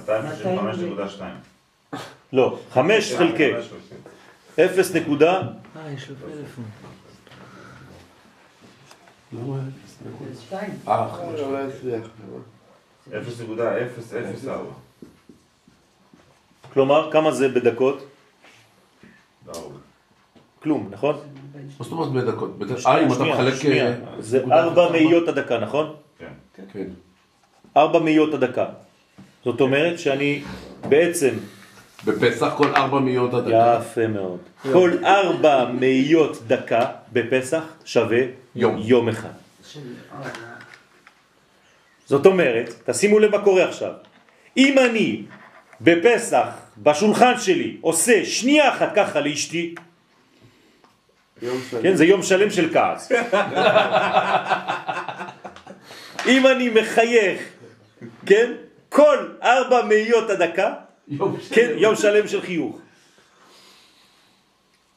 [1.92, 1.96] 265.2.
[2.32, 3.50] לא, 5 חלקי
[4.60, 5.40] 0 נקודה,
[5.76, 6.64] אה, יש לו פלאפון.
[9.32, 9.60] למה?
[10.46, 10.70] שתיים.
[10.88, 11.40] אה, חמש.
[11.40, 12.06] לא הצליח.
[13.12, 14.48] 0.004.
[16.72, 18.04] כלומר, כמה זה בדקות?
[19.48, 19.60] ארבע.
[20.62, 21.14] כלום, נכון?
[21.14, 22.58] מה זאת אומרת בדקות?
[22.58, 23.64] בד- אה, אם אתה מחלק...
[23.64, 25.94] אה, זה נקודה 4 אחת, מאיות הדקה, נכון?
[26.18, 26.32] כן.
[26.72, 26.86] כן.
[27.76, 28.66] 4 מאיות הדקה.
[29.44, 30.42] זאת אומרת שאני
[30.88, 31.34] בעצם,
[32.04, 33.78] בפסח כל ארבע מאיות הדקה.
[33.80, 34.38] יפה מאוד,
[34.72, 38.20] כל 4 מאיות דקה בפסח שווה
[38.54, 38.78] יום.
[38.78, 39.28] יום אחד.
[42.06, 43.92] זאת אומרת, תשימו לב מה קורה עכשיו.
[44.56, 45.22] אם אני
[45.80, 46.48] בפסח,
[46.78, 49.74] בשולחן שלי, עושה שנייה אחת ככה לאשתי.
[51.82, 53.12] כן, זה יום שלם של כעס.
[56.32, 57.40] אם אני מחייך,
[58.26, 58.52] כן,
[58.98, 60.74] כל ארבע מאיות הדקה,
[61.08, 62.78] יום כן, יום שלם של חיוך.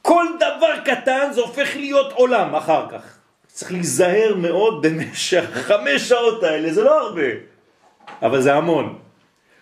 [0.02, 3.18] כל דבר קטן זה הופך להיות עולם אחר כך.
[3.48, 7.30] צריך להיזהר מאוד במשך חמש שעות האלה, זה לא הרבה,
[8.22, 8.98] אבל זה המון.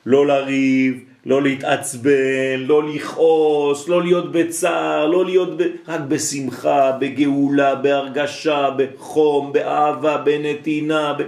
[0.06, 5.64] לא לריב, לא להתעצבן, לא לכעוס, לא להיות בצער, לא להיות ב...
[5.88, 11.24] רק בשמחה, בגאולה, בהרגשה, בחום, באהבה, בנתינה, ב...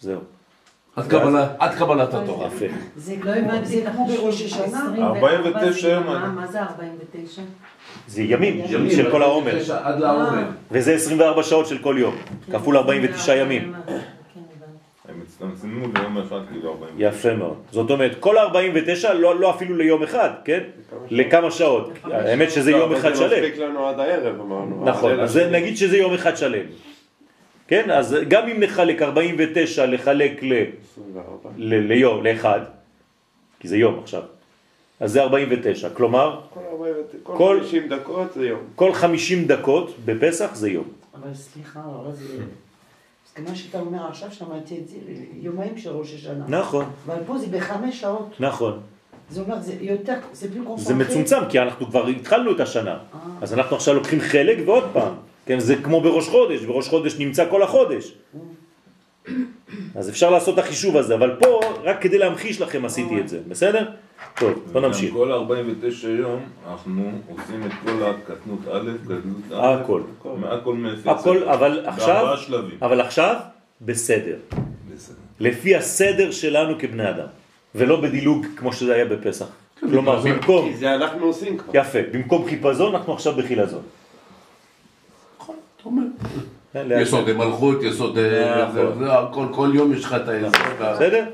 [0.00, 0.31] זהו.
[0.96, 1.04] עד
[1.74, 2.48] קבלת- התורה.
[2.96, 4.86] זה לא הבנתי זה כמו בראש השנה.
[4.98, 6.06] 49 יום.
[6.06, 7.42] מה זה 49?
[8.06, 9.52] זה ימים ימים, של כל העומר.
[9.82, 10.42] עד לעומר.
[10.70, 12.14] וזה 24 שעות של כל יום,
[12.52, 13.72] כפול 49 ימים.
[13.86, 14.02] כן, הבנתי.
[15.08, 16.94] הם הצטמצמו ליום אחד כאילו 40.
[16.98, 17.56] יפה מאוד.
[17.70, 20.60] זאת אומרת, כל ה-49 לא, לא אפילו ליום אחד, כן?
[21.10, 21.90] לכמה שעות.
[22.04, 23.42] האמת שזה לא, יום אבל אחד זה שלם.
[23.44, 24.82] מספיק לנו עד הערב, אמרנו.
[24.84, 25.48] נכון, אז זה-.
[25.50, 26.64] נגיד שזה יום אחד שלם.
[27.68, 27.90] כן?
[27.90, 30.52] אז גם אם נחלק 49 לחלק ל,
[30.92, 31.50] 24.
[31.56, 32.60] ל, ליום, לאחד,
[33.60, 34.22] כי זה יום עכשיו,
[35.00, 35.88] אז זה 49.
[35.90, 38.60] כלומר, כל 40 כל- כל 50 דקות זה יום.
[38.76, 40.84] כל 50 דקות בפסח זה יום.
[41.14, 42.24] אבל סליחה, אבל זה...
[43.26, 44.96] אז כמו שאתה אומר עכשיו, שמעתי את זה
[45.40, 46.44] יומיים של ראש השנה.
[46.48, 48.28] נכון, אבל פה זה בחמש שעות.
[48.40, 48.80] נכון.
[49.30, 50.94] זה אומר, זה יותר, זה plus זה קונסנטרé.
[50.94, 52.90] מצומצם, כי אנחנו כבר התחלנו את השנה.
[52.90, 53.18] אה.
[53.42, 55.12] אז אנחנו עכשיו לוקחים חלק ועוד פעם.
[55.46, 58.12] כן, זה כמו בראש חודש, בראש חודש נמצא כל החודש.
[59.94, 63.40] אז אפשר לעשות את החישוב הזה, אבל פה, רק כדי להמחיש לכם עשיתי את זה,
[63.48, 63.88] בסדר?
[64.38, 65.12] טוב, בוא נמשיך.
[65.14, 70.00] כל 49 יום אנחנו עושים את כל הקטנות א', קטנות א', הכל.
[70.40, 71.06] מהכל מאפס.
[71.06, 72.78] הכל, אבל עכשיו, בארבעה שלבים.
[72.82, 73.36] אבל עכשיו,
[73.80, 74.36] בסדר.
[74.94, 75.16] בסדר.
[75.40, 77.26] לפי הסדר שלנו כבני אדם,
[77.74, 79.46] ולא בדילוג כמו שזה היה בפסח.
[79.80, 81.72] כלומר, במקום, כי זה אנחנו עושים כבר.
[81.76, 83.82] יפה, במקום חיפזון, אנחנו עכשיו בחילזון.
[85.38, 85.56] נכון, אתה אומר.
[85.56, 85.71] כן, לאט
[87.00, 88.18] יסוד מלכות, יסוד...
[88.18, 88.74] אה, נכון.
[88.74, 90.54] זה- זה, הכל- כל יום יש לך את היסוד.
[90.80, 91.24] ה- בסדר?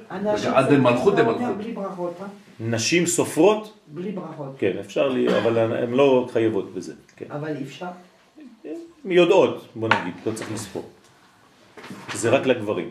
[0.55, 2.13] עד מלכות דמלכות.
[2.21, 2.27] אה?
[2.61, 4.55] נשים סופרות, בלי ברכות.
[4.59, 6.93] כן, אפשר לי, אבל הן לא חייבות בזה.
[7.17, 7.25] כן.
[7.31, 7.87] אבל אי אפשר.
[9.05, 10.83] יודעות, בוא נגיד, לא צריך לספור.
[12.15, 12.91] זה רק לגברים,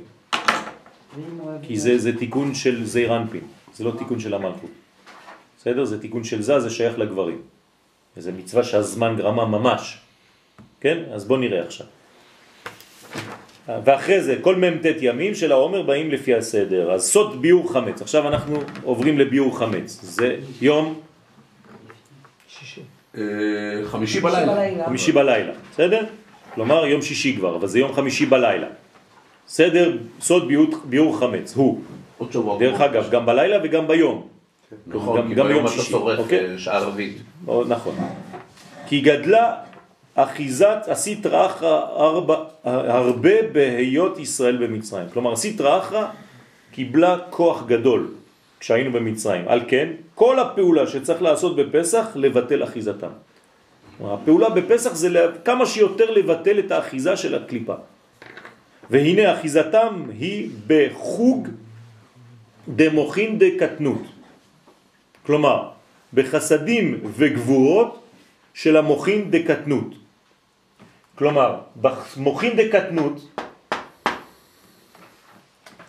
[1.39, 3.41] אוהבים- כי זה, זה תיקון של זעיר אנפין,
[3.73, 4.69] זה לא תיקון של המלכות.
[5.59, 5.85] בסדר?
[5.85, 7.41] זה תיקון של זה, זה שייך לגברים.
[8.17, 9.97] וזה מצווה שהזמן גרמה ממש.
[10.81, 10.97] כן?
[11.13, 11.87] אז בוא נראה עכשיו.
[13.83, 16.91] ואחרי זה, כל מ"ט ימים של העומר באים לפי הסדר.
[16.91, 18.01] אז סוד ביור חמץ.
[18.01, 19.99] עכשיו אנחנו עוברים לביור חמץ.
[20.03, 20.99] זה יום
[23.17, 23.21] אה,
[23.85, 24.85] חמישי בלילה.
[24.85, 26.03] חמישי בלילה, בסדר?
[26.55, 28.67] כלומר יום שישי כבר, אבל זה יום חמישי בלילה.
[29.47, 31.81] סדר, סוד ביור, ביור חמץ, הוא.
[32.17, 32.59] עוד שבוע.
[32.59, 34.27] דרך אגב, גם בלילה וגם ביום.
[34.87, 36.51] נכון, גם- כי גם ביום ביום אתה שישי, צורך אוקיי?
[36.51, 36.89] אה, שעה.
[37.47, 37.95] או, נכון.
[38.87, 39.55] כי גדלה
[40.17, 41.85] אחיזת הסטרא אחרא
[42.63, 45.07] הרבה בהיות ישראל במצרים.
[45.13, 46.05] כלומר, הסטרא אחרא
[46.71, 48.07] קיבלה כוח גדול
[48.59, 49.47] כשהיינו במצרים.
[49.47, 53.13] על כן, כל הפעולה שצריך לעשות בפסח, לבטל אחיזתם.
[54.01, 55.09] הפעולה בפסח זה
[55.45, 57.75] כמה שיותר לבטל את האחיזה של הקליפה.
[58.89, 61.47] והנה אחיזתם היא בחוג
[62.67, 64.01] דמוכין דקטנות.
[65.25, 65.69] כלומר,
[66.13, 68.03] בחסדים וגבורות
[68.53, 70.06] של המוכין דקטנות.
[71.17, 73.27] כלומר, במוכין דקטנות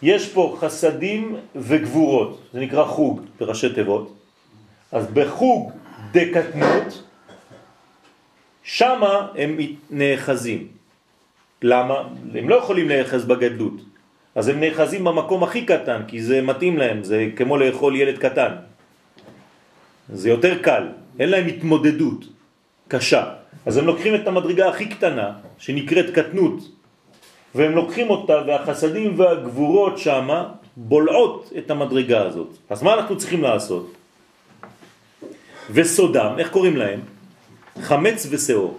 [0.03, 4.15] יש פה חסדים וגבורות, זה נקרא חוג בראשי תיבות.
[4.93, 5.73] אז בחוג
[6.13, 7.03] דקטנות,
[8.63, 9.57] שמה הם
[9.91, 10.69] נאחזים.
[11.63, 11.95] למה?
[12.35, 13.81] הם לא יכולים להיאחז בגדלות.
[14.35, 18.53] אז הם נאחזים במקום הכי קטן, כי זה מתאים להם, זה כמו לאכול ילד קטן.
[20.09, 20.89] זה יותר קל,
[21.19, 22.25] אין להם התמודדות
[22.89, 23.38] קשה.
[23.67, 26.59] אז הם לוקחים את המדרגה הכי קטנה, שנקראת קטנות,
[27.55, 32.49] והם לוקחים אותה, והחסדים והגבורות שמה בולעות את המדרגה הזאת.
[32.71, 33.93] אז מה אנחנו צריכים לעשות?
[35.71, 37.01] וסודם, איך קוראים להם?
[37.81, 38.79] חמץ ושאור.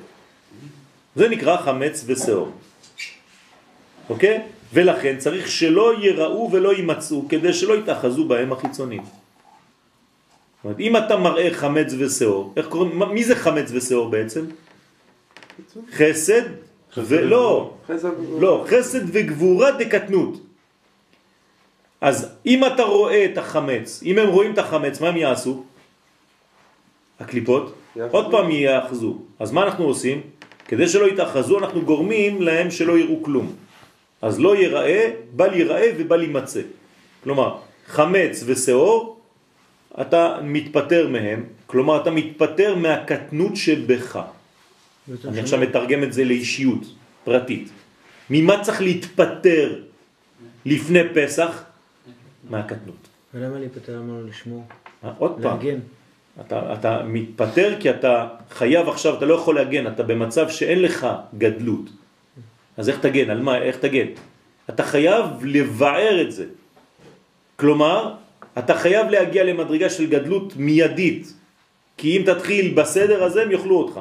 [1.15, 2.51] זה נקרא חמץ ושאור.
[4.09, 4.41] אוקיי?
[4.73, 9.03] ולכן צריך שלא יראו ולא יימצאו כדי שלא יתאחזו בהם החיצונים.
[10.59, 14.45] זאת אומרת, אם אתה מראה חמץ ושאור, איך קוראים, מי זה חמץ ושאור בעצם?
[15.91, 16.41] חסד
[16.97, 17.73] ולא,
[18.39, 20.41] לא, חסד וגבורה דקטנות.
[22.01, 25.63] אז אם אתה רואה את החמץ, אם הם רואים את החמץ, מה הם יעשו?
[27.19, 27.75] הקליפות?
[28.11, 29.17] עוד פעם יאחזו.
[29.39, 30.21] אז מה אנחנו עושים?
[30.67, 33.55] כדי שלא יתאחזו אנחנו גורמים להם שלא יראו כלום.
[34.21, 36.61] אז לא יראה, בל יראה ובל יימצא.
[37.23, 39.18] כלומר, חמץ ושאור,
[40.01, 44.19] אתה מתפטר מהם, כלומר אתה מתפטר מהקטנות שבך.
[45.25, 46.83] אני עכשיו מתרגם את זה לאישיות
[47.23, 47.69] פרטית.
[48.29, 49.81] ממה צריך להתפטר
[50.65, 51.63] לפני פסח?
[52.49, 53.07] מהקטנות.
[53.33, 53.97] ולמה להיפטר?
[53.97, 54.63] למה לא לשמור?
[55.03, 55.57] אה, עוד פעם.
[55.57, 55.79] להגן.
[56.41, 61.07] אתה, אתה מתפטר כי אתה חייב עכשיו, אתה לא יכול להגן, אתה במצב שאין לך
[61.37, 61.89] גדלות.
[62.77, 63.29] אז איך תגן?
[63.29, 63.57] על מה?
[63.57, 64.07] איך תגן?
[64.69, 66.45] אתה חייב לבער את זה.
[67.55, 68.13] כלומר,
[68.59, 71.33] אתה חייב להגיע למדרגה של גדלות מיידית,
[71.97, 73.99] כי אם תתחיל בסדר הזה הם יאכלו אותך.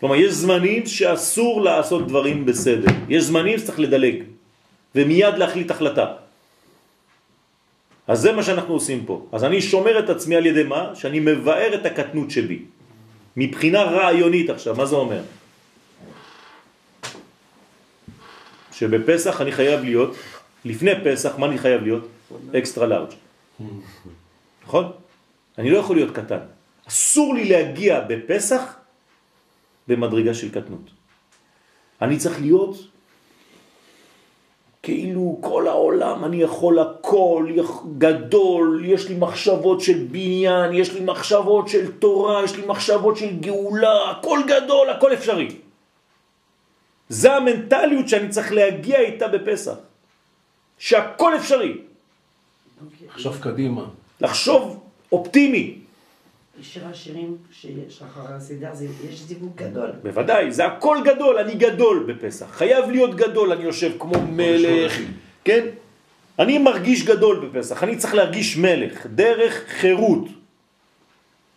[0.00, 2.88] כלומר, יש זמנים שאסור לעשות דברים בסדר.
[3.08, 4.16] יש זמנים שצריך לדלג,
[4.94, 6.06] ומיד להחליט החלטה.
[8.08, 9.26] אז זה מה שאנחנו עושים פה.
[9.32, 10.94] אז אני שומר את עצמי על ידי מה?
[10.94, 12.58] שאני מבאר את הקטנות שבי.
[13.36, 15.22] מבחינה רעיונית עכשיו, מה זה אומר?
[18.72, 20.16] שבפסח אני חייב להיות,
[20.64, 22.04] לפני פסח, מה אני חייב להיות?
[22.58, 23.10] אקסטרה לארג'.
[24.64, 24.92] נכון?
[25.58, 26.38] אני לא יכול להיות קטן.
[26.88, 28.74] אסור לי להגיע בפסח
[29.88, 30.90] במדרגה של קטנות.
[32.02, 32.76] אני צריך להיות
[34.82, 37.46] כאילו כל העולם, אני יכול הכל,
[37.98, 43.36] גדול, יש לי מחשבות של בניין, יש לי מחשבות של תורה, יש לי מחשבות של
[43.40, 45.48] גאולה, הכל גדול, הכל אפשרי.
[47.08, 49.74] זה המנטליות שאני צריך להגיע איתה בפסח.
[50.78, 51.89] שהכל אפשרי.
[53.06, 53.84] לחשוב קדימה.
[54.20, 54.80] לחשוב
[55.12, 55.74] אופטימי.
[56.62, 59.90] שיר השירים שיש אחרי הסדר, זה, יש זיווג גדול.
[60.02, 62.46] בוודאי, זה הכל גדול, אני גדול בפסח.
[62.46, 64.98] חייב להיות גדול, אני יושב כמו מלך,
[65.44, 65.66] כן?
[66.38, 70.24] אני מרגיש גדול בפסח, אני צריך להרגיש מלך, דרך חירות.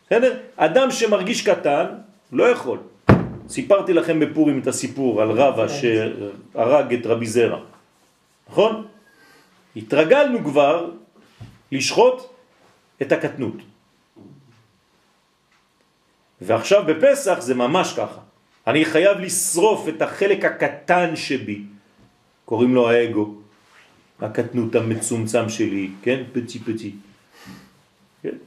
[0.06, 0.38] בסדר?
[0.56, 1.86] אדם שמרגיש קטן,
[2.32, 2.80] לא יכול.
[3.50, 7.60] סיפרתי לכם בפורים את הסיפור על רבא שהרג את רבי זרע,
[8.50, 8.86] נכון?
[9.76, 10.90] התרגלנו כבר
[11.74, 12.22] לשחוט
[13.02, 13.56] את הקטנות.
[16.42, 18.22] ועכשיו בפסח זה ממש ככה.
[18.68, 21.62] אני חייב לשרוף את החלק הקטן שבי,
[22.46, 23.36] קוראים לו האגו,
[24.22, 26.24] הקטנות המצומצם שלי, כן?
[26.34, 26.92] פצי פצי.
[28.22, 28.38] כן?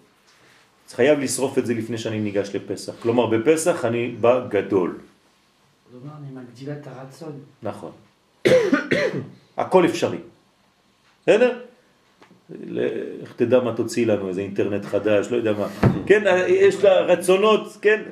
[0.88, 2.92] אז חייב לשרוף את זה לפני שאני ניגש לפסח.
[3.02, 4.98] כלומר, בפסח אני בא גדול.
[5.90, 7.40] כלומר, אני מגדיל את הרצון.
[7.62, 7.92] נכון.
[9.56, 10.18] הכל אפשרי.
[11.22, 11.65] בסדר?
[13.20, 15.68] איך תדע מה תוציא לנו, איזה אינטרנט חדש, לא יודע מה.
[16.06, 18.02] כן, יש לה רצונות, כן?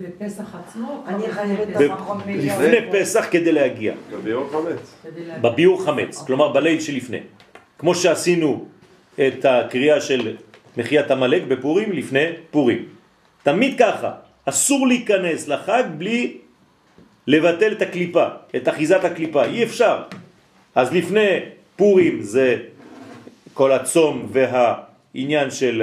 [0.00, 1.04] בפסח עצמו?
[1.06, 2.62] אני חייבת ב- פחות מיליון.
[2.62, 3.94] לפני פסח כדי להגיע.
[4.12, 4.94] בביור חמץ.
[5.40, 7.18] בביור חמץ, כלומר בליל שלפני.
[7.78, 8.66] כמו שעשינו
[9.14, 10.36] את הקריאה של
[10.76, 12.84] מחיית המלאק בפורים לפני פורים.
[13.42, 14.12] תמיד ככה,
[14.44, 16.36] אסור להיכנס לחג בלי
[17.26, 18.24] לבטל את הקליפה,
[18.56, 20.02] את אחיזת הקליפה, אי אפשר.
[20.74, 21.38] אז לפני
[21.76, 22.56] פורים זה
[23.58, 25.82] כל הצום והעניין של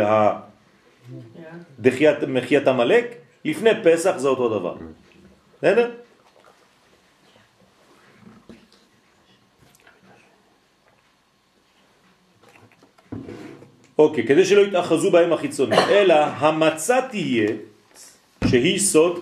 [1.79, 3.05] דחיית מחיית המלאק,
[3.45, 4.75] לפני פסח זה אותו דבר.
[5.57, 5.91] בסדר?
[13.97, 17.49] אוקיי, כדי שלא יתאחזו בהם החיצונים, אלא המצה תהיה
[18.47, 19.19] שהיא סוד,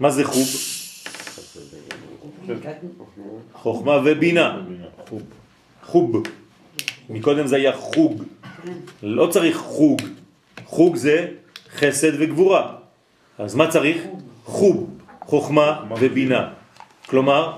[0.00, 0.48] מה זה חוב?
[3.52, 4.60] חוכמה ובינה.
[5.84, 6.39] חוב.
[7.10, 8.24] מקודם זה היה חוג.
[9.02, 10.02] לא צריך חוג.
[10.64, 11.26] חוג זה
[11.76, 12.74] חסד וגבורה.
[13.38, 14.02] אז מה צריך?
[14.44, 16.48] חוב, חוכמה ובינה.
[17.06, 17.56] כלומר,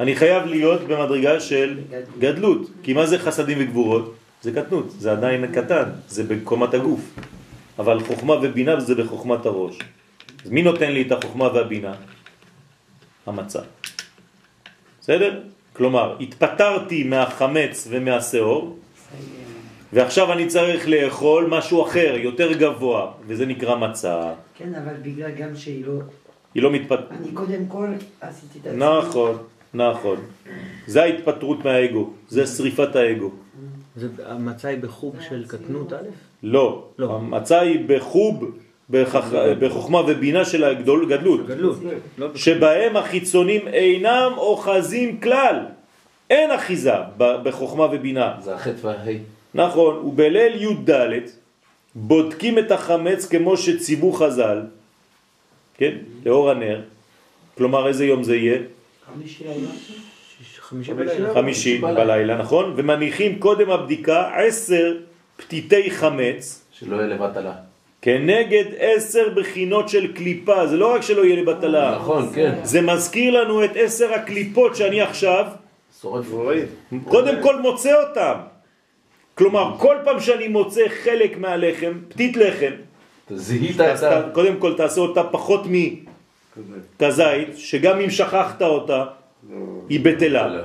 [0.00, 1.80] אני חייב להיות במדרגה של
[2.18, 2.70] גדלות.
[2.82, 4.14] כי מה זה חסדים וגבורות?
[4.42, 7.00] זה קטנות, זה עדיין קטן, זה בקומת הגוף.
[7.78, 9.78] אבל חוכמה ובינה זה בחוכמת הראש.
[10.44, 11.94] אז מי נותן לי את החוכמה והבינה?
[13.26, 13.60] המצה.
[15.00, 15.40] בסדר?
[15.72, 18.76] כלומר, התפטרתי מהחמץ ומהשאור,
[19.92, 24.32] ועכשיו אני צריך לאכול משהו אחר, יותר גבוה, וזה נקרא מצה.
[24.54, 25.92] כן, אבל בגלל גם שהיא לא...
[26.54, 27.00] היא לא מתפט...
[27.10, 27.88] אני קודם כל
[28.20, 28.78] עשיתי את עצמי.
[28.78, 29.36] נכון,
[29.74, 30.16] נכון.
[30.86, 33.30] זה ההתפטרות מהאגו, זה שריפת האגו.
[33.96, 35.96] זה, המצה היא בחוב של קטנות א'?
[36.42, 37.16] לא, לא.
[37.16, 38.58] המצה היא בחוב.
[38.90, 41.78] בחוכמה ובינה של הגדול, גדלות, גדלות.
[42.18, 42.36] לא בחוב.
[42.36, 45.56] שבהם החיצונים אינם אוחזים כלל.
[46.30, 48.34] אין אחיזה בחוכמה ובינה.
[48.40, 49.18] זה החטא וההי.
[49.54, 50.90] נכון, ובליל י"ד
[51.94, 54.60] בודקים את החמץ כמו שציוו חז"ל,
[55.74, 56.80] כן, לאור הנר,
[57.58, 58.58] כלומר איזה יום זה יהיה?
[61.34, 62.74] חמישי בלילה, נכון?
[62.76, 64.96] ומניחים קודם הבדיקה עשר
[65.36, 67.71] פתיתי חמץ שלא יהיה לבטלה.
[68.02, 72.54] כנגד עשר בחינות של קליפה, זה לא רק שלא יהיה לבטלה, נכון, כן.
[72.62, 75.46] זה מזכיר לנו את עשר הקליפות שאני עכשיו
[76.02, 76.26] שורף.
[77.08, 78.34] קודם כל מוצא אותם.
[79.34, 82.72] כלומר, כל פעם שאני מוצא חלק מהלחם, פתית לחם,
[83.30, 84.30] זיהית אז את ה...
[84.32, 89.04] קודם כל תעשה אותה פחות מכזית, שגם אם שכחת אותה,
[89.88, 90.62] היא בטלה.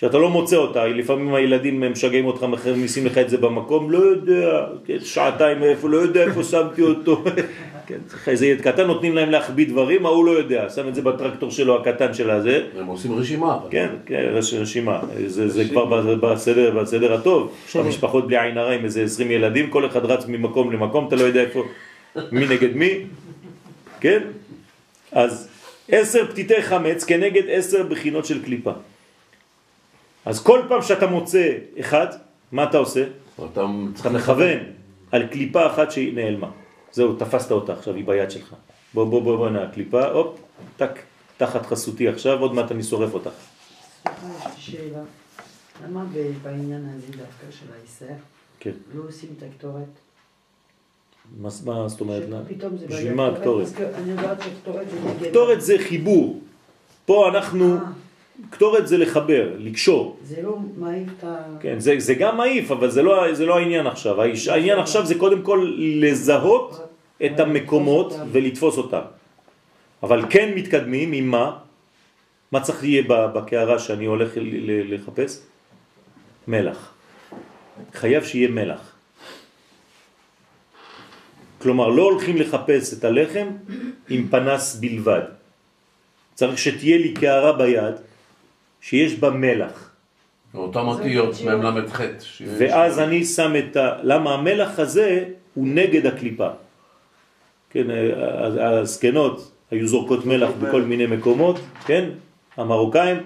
[0.00, 4.66] שאתה לא מוצא אותה, לפעמים הילדים משגעים אותך, מכניסים לך את זה במקום, לא יודע,
[4.84, 7.24] כן, שעתיים איפה, לא יודע איפה שמתי אותו.
[7.86, 11.50] כן, איזה ילד קטן, נותנים להם להחביא דברים, ההוא לא יודע, שם את זה בטרקטור
[11.50, 13.58] שלו הקטן של הזה, הם עושים רשימה.
[13.70, 15.00] כן, כן, רש- רשימה.
[15.26, 15.84] זה, זה כבר
[16.16, 17.52] בסדר, בסדר הטוב.
[17.74, 21.22] המשפחות בלי עין הרע עם איזה 20 ילדים, כל אחד רץ ממקום למקום, אתה לא
[21.22, 21.64] יודע איפה,
[22.32, 22.90] מי נגד מי,
[24.00, 24.20] כן?
[25.12, 25.48] אז
[25.88, 28.72] עשר פתיתי חמץ כנגד עשר בחינות של קליפה.
[30.28, 32.06] אז כל פעם שאתה מוצא אחד,
[32.52, 33.04] מה אתה עושה?
[33.52, 33.64] אתה
[34.00, 34.58] אתה מכוון
[35.12, 36.50] על קליפה אחת שהיא נעלמה.
[36.92, 38.54] זהו, תפסת אותה עכשיו, היא ביד שלך.
[38.94, 40.38] בוא, בוא, בוא, בוא, הנה, קליפה, הופ,
[40.76, 40.98] טק,
[41.36, 43.30] תחת חסותי עכשיו, עוד מעט אני שורף אותך.
[43.30, 45.02] סליחה, יש לי שאלה.
[45.84, 48.14] למה ב- בעניין הזה דווקא של העשר,
[48.60, 48.72] כן.
[48.94, 49.82] לא עושים את הקטורת?
[51.40, 51.50] מה,
[51.88, 52.22] זאת אומרת?
[52.48, 53.66] פתאום זה בשביל מה הקטורת?
[53.94, 55.30] אני יודעת שקטורת זה נגד...
[55.30, 56.40] קטורת זה חיבור.
[57.04, 57.80] פה אנחנו, אה,
[58.50, 60.16] קטורת זה לחבר, לקשור.
[60.22, 61.36] זה לא מעיף את ה...
[61.60, 64.22] כן, זה, זה גם מעיף, אבל זה לא, זה לא העניין עכשיו.
[64.50, 66.88] העניין עכשיו זה קודם כל לזהות
[67.26, 69.00] את המקומות ולתפוס אותם.
[70.02, 71.56] אבל כן מתקדמים עם מה?
[72.52, 74.30] מה צריך יהיה בקערה שאני הולך
[74.88, 75.40] לחפש?
[76.48, 76.92] מלח.
[77.94, 78.92] חייב שיהיה מלח.
[81.58, 83.46] כלומר, לא הולכים לחפש את הלחם
[84.08, 85.22] עם פנס בלבד.
[86.34, 87.94] צריך שתהיה לי קערה ביד
[88.80, 89.90] שיש בה מלח.
[90.54, 92.00] אותם אותיות מ"ל"ח.
[92.58, 93.92] ואז אני שם את ה...
[94.02, 96.48] למה המלח הזה הוא נגד הקליפה.
[97.70, 97.86] כן,
[98.60, 102.04] הזקנות היו זורקות מלח בכל מיני מקומות, כן?
[102.56, 103.16] המרוקאים,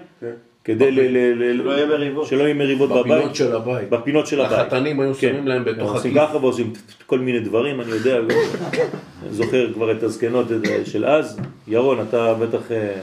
[0.63, 0.99] כדי ל...
[0.99, 2.27] ל- ל- שלא יהיה מריבות.
[2.27, 3.05] שלא יהיה מריבות בבית.
[3.05, 3.89] בפינות של הבית.
[3.89, 4.59] בפינות של הבית.
[4.59, 5.19] החתנים היו כן.
[5.19, 6.29] שמים להם בתוך עושים הכיס.
[6.29, 6.73] ככה ועושים
[7.05, 8.33] כל מיני דברים, אני יודע, אני
[9.31, 10.47] זוכר כבר את הזקנות
[10.85, 11.39] של אז.
[11.67, 12.93] ירון, אתה בטח, אה,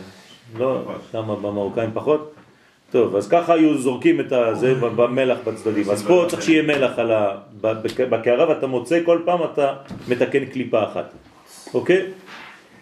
[0.59, 0.83] לא,
[1.13, 2.35] שם במרוקאים פחות.
[2.91, 5.91] טוב, אז ככה היו זורקים את זה במלח בצדדים.
[5.91, 7.37] אז פה צריך שיהיה מלח על ה...
[7.61, 9.75] בק- בקערה ואתה מוצא כל פעם אתה
[10.09, 11.13] מתקן קליפה אחת.
[11.75, 12.07] אוקיי?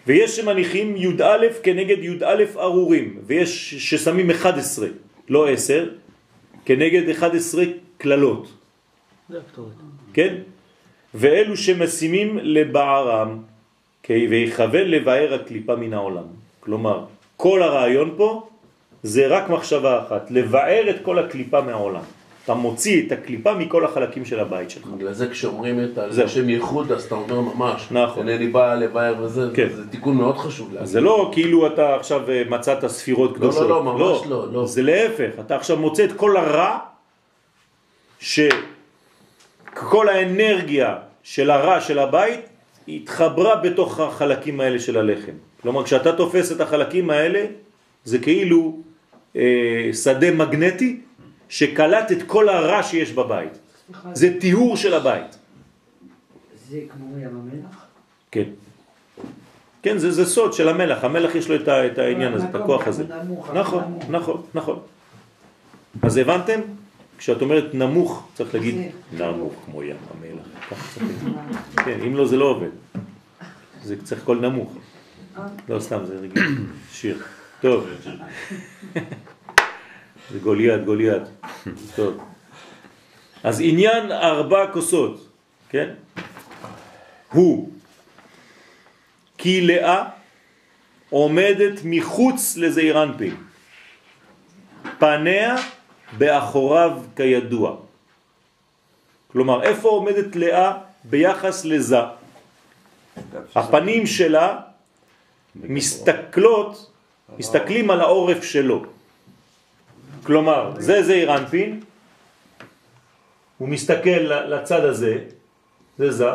[0.07, 4.87] ויש שמניחים י"א כנגד י"א ארורים, ויש ששמים 11,
[5.29, 5.85] לא 10,
[6.65, 7.63] כנגד 11
[8.01, 8.47] כללות.
[9.29, 9.67] זה הקטורת.
[10.13, 10.35] כן?
[11.13, 13.37] ואלו שמשימים לבערם,
[14.03, 16.23] כי ויכוון לבאר הקליפה מן העולם.
[16.59, 17.03] כלומר,
[17.37, 18.48] כל הרעיון פה
[19.03, 22.01] זה רק מחשבה אחת, לבאר את כל הקליפה מהעולם.
[22.49, 24.87] אתה מוציא את הקליפה מכל החלקים של הבית שלך.
[24.87, 25.97] בגלל זה כשאומרים את.
[25.97, 27.87] השם ייחוד, אז אתה אומר ממש.
[27.91, 28.29] נכון.
[28.29, 29.67] אינני בא לבאר וזה, כן.
[29.75, 30.75] זה תיקון מאוד חשוב.
[30.77, 33.69] אז זה לא כאילו אתה עכשיו אה, מצאת ספירות קדושות.
[33.69, 34.65] לא, ממש לא, לא.
[34.65, 36.77] זה להפך, אתה עכשיו מוצא את כל הרע,
[38.19, 42.39] שכל האנרגיה של הרע של הבית
[42.87, 45.31] התחברה בתוך החלקים האלה של הלחם.
[45.61, 47.45] כלומר, כשאתה תופס את החלקים האלה,
[48.03, 48.88] זה כאילו
[49.93, 51.01] שדה מגנטי
[51.49, 53.59] שקלט את כל הרע שיש בבית.
[53.85, 55.37] סליחה, זה טיהור של הבית.
[56.69, 57.85] זה כמו ים המלח?
[58.31, 58.43] כן.
[59.81, 62.55] כן, זה, זה סוד של המלח, המלח יש לו את, ה, את העניין הזה, את
[62.55, 63.03] הכוח הזה.
[63.09, 63.99] הנמוך, נכון.
[64.09, 64.79] נכון, נכון.
[66.01, 66.59] אז הבנתם?
[67.17, 68.75] כשאת אומרת נמוך, צריך להגיד
[69.17, 70.99] נמוך כמו ים המלח.
[71.85, 72.69] כן, אם לא זה לא עובד.
[73.83, 74.73] זה צריך קול נמוך.
[75.37, 75.43] אה.
[75.69, 76.43] לא סתם, זה רגיל,
[76.91, 77.17] שיר.
[77.61, 77.87] טוב.
[80.31, 81.23] זה גוליית, גוליית.
[81.95, 82.23] טוב.
[83.43, 85.27] אז עניין ארבע כוסות,
[85.69, 85.93] כן?
[87.31, 87.69] הוא
[89.37, 90.03] כי לאה
[91.09, 93.35] עומדת מחוץ לזעיר אנפין.
[94.99, 95.55] פניה
[96.17, 97.75] באחוריו כידוע.
[99.31, 101.97] כלומר, איפה עומדת לאה ביחס לזה?
[103.55, 104.59] הפנים שלה
[105.55, 106.91] מסתכלות,
[107.37, 108.85] מסתכלים על העורף שלו.
[110.23, 111.79] כלומר, זה זעיר אנפין,
[113.57, 115.17] הוא מסתכל לצד הזה,
[115.97, 116.29] זה זה,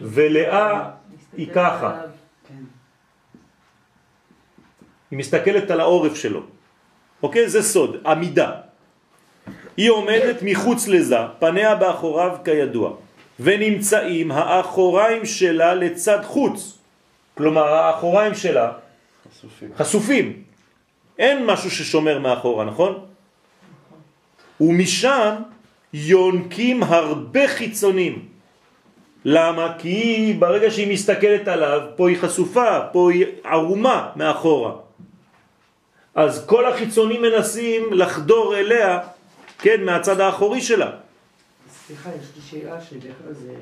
[0.00, 0.90] ולאה
[1.36, 2.00] היא ככה.
[2.48, 2.64] כן.
[5.10, 6.42] היא מסתכלת על העורף שלו.
[7.22, 7.48] אוקיי?
[7.48, 8.50] זה סוד, עמידה.
[9.76, 12.96] היא עומדת מחוץ לזה, פניה באחוריו כידוע,
[13.40, 16.78] ונמצאים האחוריים שלה לצד חוץ.
[17.34, 18.72] כלומר, האחוריים שלה
[19.42, 19.68] חשופים.
[19.76, 20.42] חשופים.
[21.18, 23.04] אין משהו ששומר מאחורה, נכון?
[24.60, 25.34] ומשם
[25.92, 28.28] יונקים הרבה חיצונים.
[29.24, 29.74] למה?
[29.78, 34.72] כי ברגע שהיא מסתכלת עליו, פה היא חשופה, פה היא ערומה מאחורה.
[36.14, 39.00] אז כל החיצונים מנסים לחדור אליה,
[39.58, 40.90] כן, מהצד האחורי שלה.
[41.86, 43.54] סליחה, יש לי שאלה שבכלל זה...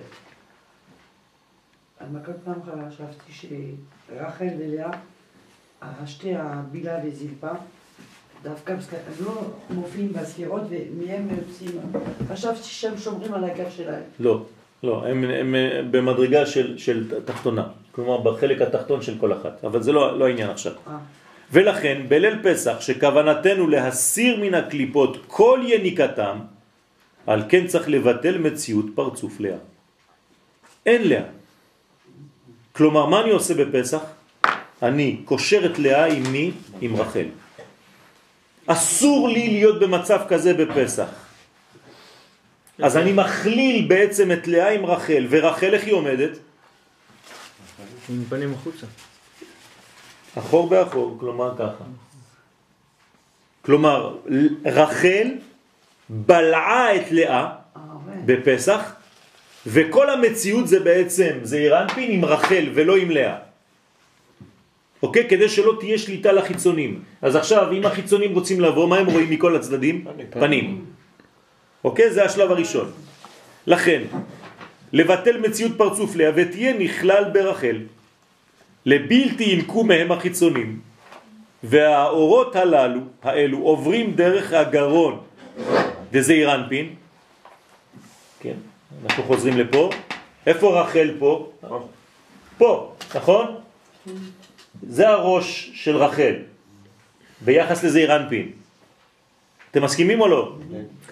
[2.00, 2.60] אני כל פעם
[2.90, 4.90] חשבתי שרחל ולאה,
[6.06, 7.50] שתי הבילה וזלפה,
[8.42, 8.78] דווקא הם
[9.24, 11.80] לא מופיעים בספירות ומהם יוצאים...
[12.28, 14.02] חשבתי שהם שומרים על הגב שלהם.
[14.20, 14.42] לא,
[14.82, 15.54] לא, הם, הם
[15.90, 20.50] במדרגה של, של תחתונה, כלומר בחלק התחתון של כל אחת, אבל זה לא, לא העניין
[20.50, 20.72] עכשיו.
[20.88, 20.98] אה,
[21.52, 26.38] ולכן בליל פסח שכוונתנו להסיר מן הקליפות כל יניקתם,
[27.26, 29.58] על כן צריך לבטל מציאות פרצוף לאה.
[30.86, 31.22] אין לאה.
[32.72, 34.19] כלומר, מה אני עושה בפסח?
[34.82, 36.50] אני קושר את לאה עם מי?
[36.80, 37.26] עם רחל.
[38.66, 41.08] אסור לי להיות במצב כזה בפסח.
[42.82, 46.30] אז אני מכליל בעצם את לאה עם רחל, ורחל איך היא עומדת?
[48.08, 48.86] עם פנים החוצה.
[50.38, 51.84] אחור באחור, כלומר ככה.
[53.62, 54.16] כלומר,
[54.64, 55.28] רחל
[56.08, 57.48] בלעה את לאה.
[58.26, 58.94] בפסח,
[59.66, 63.49] וכל המציאות זה בעצם, זה אירנפין עם רחל ולא עם לאה.
[65.02, 65.28] אוקיי?
[65.28, 67.02] כדי שלא תהיה שליטה לחיצונים.
[67.22, 70.04] אז עכשיו, אם החיצונים רוצים לבוא, מה הם רואים מכל הצדדים?
[70.30, 70.84] פנים.
[71.84, 72.10] אוקיי?
[72.10, 72.90] זה השלב הראשון.
[73.66, 74.02] לכן,
[74.92, 77.76] לבטל מציאות פרצוף לאה ותהיה נכלל ברחל.
[78.86, 80.80] לבלתי ינקו מהם החיצונים,
[81.64, 85.20] והאורות הללו, האלו, עוברים דרך הגרון
[86.12, 86.94] דזעיר אנפין,
[88.40, 88.54] כן,
[89.04, 89.90] אנחנו חוזרים לפה,
[90.46, 91.50] איפה רחל פה?
[92.58, 93.46] פה, נכון?
[94.88, 96.34] זה הראש של רחל,
[97.40, 98.50] ביחס לזעיר אנפין.
[99.70, 100.56] אתם מסכימים או לא?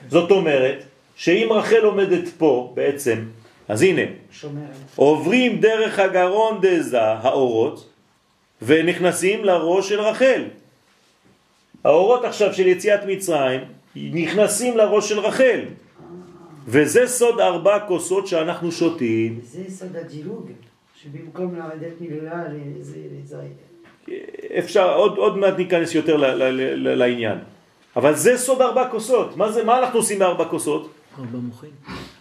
[0.09, 0.85] זאת אומרת,
[1.17, 3.25] שאם רחל עומדת פה בעצם,
[3.69, 4.65] אז הנה, שומרת.
[4.97, 7.89] עוברים דרך הגרון דזה, האורות,
[8.63, 10.45] ונכנסים לראש של רחל.
[11.85, 13.61] האורות עכשיו של יציאת מצרים
[13.97, 15.61] נכנסים לראש של רחל.
[16.67, 19.41] וזה סוד ארבע כוסות שאנחנו שותים.
[19.43, 20.51] זה סוד הדילוג,
[21.03, 23.42] שבמקום לרדת מלאה לזה, לזה.
[24.59, 27.38] אפשר, עוד, עוד מעט ניכנס יותר ל, ל, ל, ל, לעניין.
[27.96, 29.36] אבל זה סוד ארבע כוסות.
[29.36, 30.90] מה, זה, מה אנחנו עושים בארבע כוסות?
[31.18, 31.70] ארבע מוחין.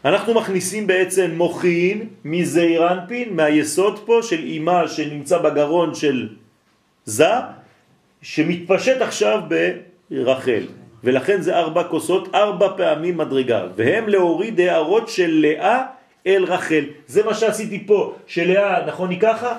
[0.05, 6.29] אנחנו מכניסים בעצם מוחין מזעיר אנפין, מהיסוד פה של אימה שנמצא בגרון של
[7.05, 7.33] זה,
[8.21, 9.41] שמתפשט עכשיו
[10.11, 10.63] ברחל.
[11.03, 15.96] ולכן זה ארבע כוסות, ארבע פעמים מדרגה, והם להוריד הערות של לאה
[16.27, 16.85] אל רחל.
[17.07, 19.57] זה מה שעשיתי פה, שלאה, נכון היא ככה?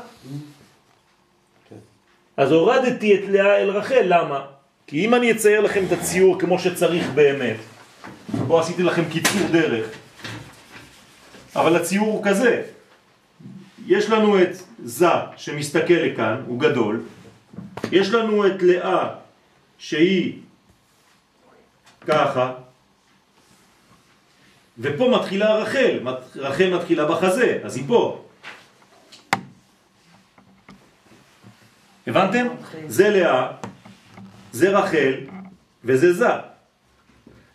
[2.36, 4.46] אז הורדתי את לאה אל רחל, למה?
[4.86, 7.56] כי אם אני אצייר לכם את הציור כמו שצריך באמת,
[8.48, 9.86] פה עשיתי לכם קיצור דרך,
[11.56, 12.62] אבל הציור הוא כזה,
[13.86, 15.06] יש לנו את זה
[15.36, 17.00] שמסתכל לכאן, הוא גדול,
[17.92, 19.08] יש לנו את לאה
[19.78, 20.38] שהיא
[22.00, 22.52] ככה,
[24.81, 25.99] ופה מתחילה רחל,
[26.37, 28.24] רחל מתחילה בחזה, אז היא פה.
[32.07, 32.47] הבנתם?
[32.89, 33.47] זה לאה,
[34.53, 35.14] זה רחל
[35.85, 36.26] וזה זה.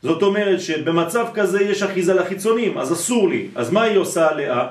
[0.02, 3.48] זאת אומרת שבמצב כזה יש אחיזה לחיצונים, אז אסור לי.
[3.56, 4.68] אז מה היא עושה לאה?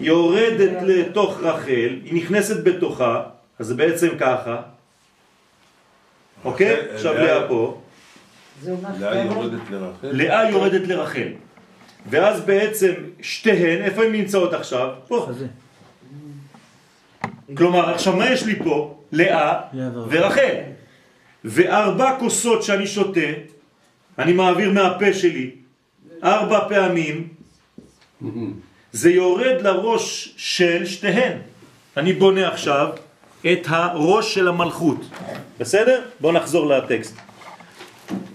[0.00, 1.70] היא יורדת לתוך רחל,
[2.04, 3.22] היא נכנסת בתוכה,
[3.58, 4.56] אז זה בעצם ככה.
[6.44, 6.74] אוקיי?
[6.80, 7.80] רחל- עכשיו לאה- לאה פה.
[9.00, 10.08] לאה יורדת לרחל.
[10.12, 11.28] לאה יורדת לרחל.
[12.10, 12.92] ואז בעצם
[13.22, 14.88] שתיהן, איפה הן נמצאות עכשיו?
[15.08, 15.30] פה.
[17.56, 18.98] כלומר, עכשיו מה יש לי פה?
[19.12, 19.60] לאה
[20.08, 20.54] ורחל.
[21.44, 23.20] וארבע כוסות שאני שותה,
[24.18, 25.50] אני מעביר מהפה שלי
[26.24, 27.28] ארבע פעמים,
[28.92, 31.38] זה יורד לראש של שתיהן.
[31.96, 32.88] אני בונה עכשיו
[33.52, 35.00] את הראש של המלכות.
[35.58, 36.02] בסדר?
[36.20, 37.16] בואו נחזור לטקסט.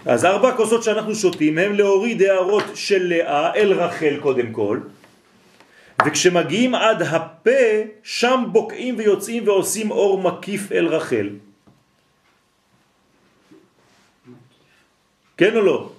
[0.05, 4.79] אז ארבע כוסות שאנחנו שותים הם להוריד הערות של לאה אל רחל קודם כל,
[6.05, 7.51] וכשמגיעים עד הפה,
[8.03, 11.29] שם בוקעים ויוצאים ועושים אור מקיף אל רחל.
[15.37, 15.89] כן או לא?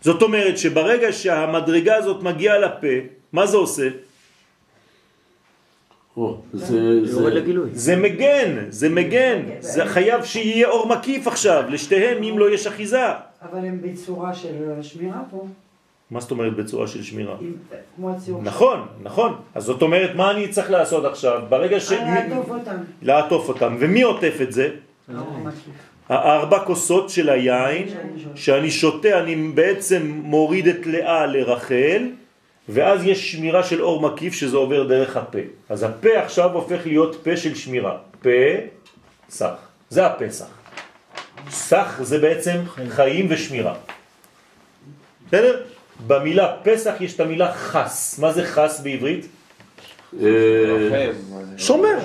[0.00, 2.94] זאת אומרת שברגע שהמדרגה הזאת מגיעה לפה,
[3.32, 3.88] מה זה עושה?
[6.16, 6.36] או,
[7.72, 13.06] זה, מגן, זה מגן, זה חייב שיהיה אור מקיף עכשיו, לשתיהם אם לא יש אחיזה.
[13.42, 15.46] אבל הם בצורה של שמירה פה.
[16.10, 17.36] מה זאת אומרת בצורה של שמירה?
[18.42, 19.34] נכון, נכון.
[19.54, 21.42] אז זאת אומרת, מה אני צריך לעשות עכשיו?
[21.48, 21.92] ברגע ש...
[21.92, 22.76] לעטוף אותם.
[23.02, 23.76] לעטוף אותם.
[23.78, 24.70] ומי עוטף את זה?
[25.14, 25.74] אור מקיף.
[26.08, 28.36] הארבע כוסות של היין שאני שותה.
[28.36, 32.02] שאני שותה, אני בעצם מוריד את לאה לרחל,
[32.68, 35.38] ואז יש שמירה של אור מקיף שזה עובר דרך הפה.
[35.68, 37.96] אז הפה עכשיו הופך להיות פה של שמירה.
[38.22, 38.30] פה,
[39.28, 39.54] סך.
[39.90, 40.46] זה הפסח.
[41.50, 43.74] סך זה בעצם חיים ושמירה.
[45.28, 45.62] בסדר?
[46.06, 48.18] במילה פסח יש את המילה חס.
[48.18, 49.26] מה זה חס בעברית?
[50.22, 50.28] אה,
[51.56, 51.98] שומר.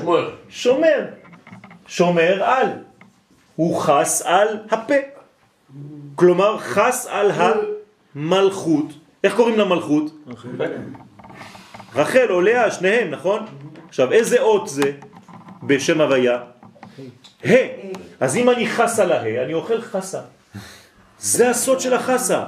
[0.49, 1.05] שומר.
[1.87, 2.67] שומר על.
[3.55, 4.93] הוא חס על הפה.
[6.15, 7.31] כלומר, חס על
[8.15, 8.85] המלכות.
[9.23, 10.11] איך קוראים למלכות?
[11.95, 13.45] רחל או לאה, שניהם, נכון?
[13.87, 14.91] עכשיו, איזה אות זה
[15.63, 16.39] בשם הוויה?
[17.45, 17.55] ה'.
[18.19, 20.21] אז אם אני חס על הה, אני אוכל חסה.
[21.19, 22.43] זה הסוד של החסה.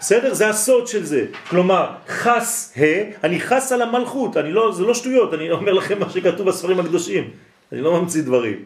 [0.00, 0.34] בסדר?
[0.34, 1.26] זה הסוד של זה.
[1.50, 5.98] כלומר, חס ה', אני חס על המלכות, אני לא, זה לא שטויות, אני אומר לכם
[6.00, 7.30] מה שכתוב בספרים הקדושים.
[7.72, 8.64] אני לא ממציא דברים.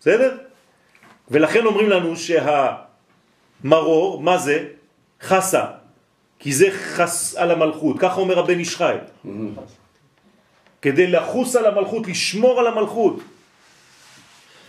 [0.00, 0.36] בסדר?
[1.30, 2.16] ולכן אומרים לנו
[3.64, 4.68] שהמרור, מה זה?
[5.22, 5.64] חסה.
[6.38, 8.96] כי זה חס על המלכות, ככה אומר הבן איש חי.
[10.82, 13.16] כדי לחוס על המלכות, לשמור על המלכות.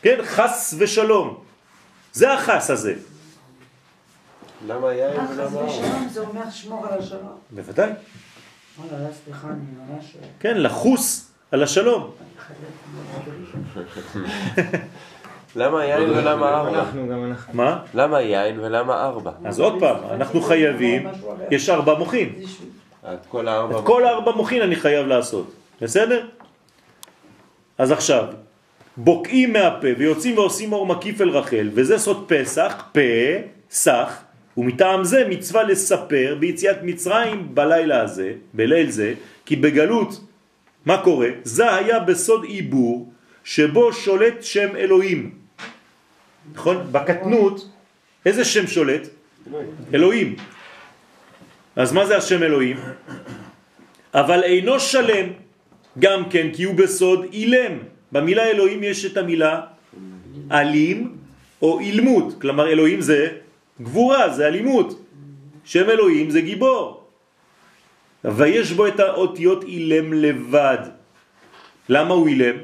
[0.01, 0.19] כן?
[0.23, 1.43] חס ושלום.
[2.13, 2.95] זה החס הזה.
[4.67, 5.69] למה יין חס ולמה אור?
[5.69, 7.37] ושלום זה אומר שמור על השלום.
[7.51, 7.89] בוודאי.
[7.89, 7.95] לא.
[10.39, 12.11] כן, לחוס על השלום.
[15.56, 16.80] למה יין ולמה ארבע?
[16.80, 17.53] אנחנו גם אנחנו.
[17.53, 17.80] מה?
[17.93, 19.32] למה יין ולמה ארבע?
[19.45, 21.08] אז עוד פעם, אנחנו חייבים,
[21.51, 22.30] יש ארבע מוחין.
[23.14, 23.80] את כל הארבע...
[23.80, 25.51] את כל הארבע מוחין אני חייב לעשות,
[25.82, 26.28] בסדר?
[27.78, 28.26] אז עכשיו,
[28.97, 32.99] בוקעים מהפה ויוצאים ועושים אור מקיף אל רחל, וזה סוד פסח, פה,
[33.70, 34.24] סח,
[34.58, 39.14] ומטעם זה מצווה לספר ביציאת מצרים בלילה הזה, בליל זה,
[39.45, 40.22] כי בגלות,
[40.86, 41.30] מה קורה?
[41.43, 43.12] זה היה בסוד עיבור,
[43.43, 45.44] שבו שולט שם אלוהים.
[46.53, 46.87] נכון?
[46.91, 47.69] בקטנות,
[48.25, 49.07] איזה שם שולט?
[49.93, 50.35] אלוהים.
[51.75, 52.77] אז מה זה השם אלוהים?
[54.13, 55.27] אבל אינו שלם
[55.99, 57.73] גם כן כי הוא בסוד אילם.
[58.11, 59.61] במילה אלוהים יש את המילה
[60.51, 61.17] אלים
[61.61, 62.41] או אילמות.
[62.41, 63.27] כלומר אלוהים זה
[63.81, 65.01] גבורה, זה אלימות.
[65.65, 67.03] שם אלוהים זה גיבור.
[68.23, 70.77] ויש בו את האותיות אילם לבד.
[71.89, 72.55] למה הוא אילם?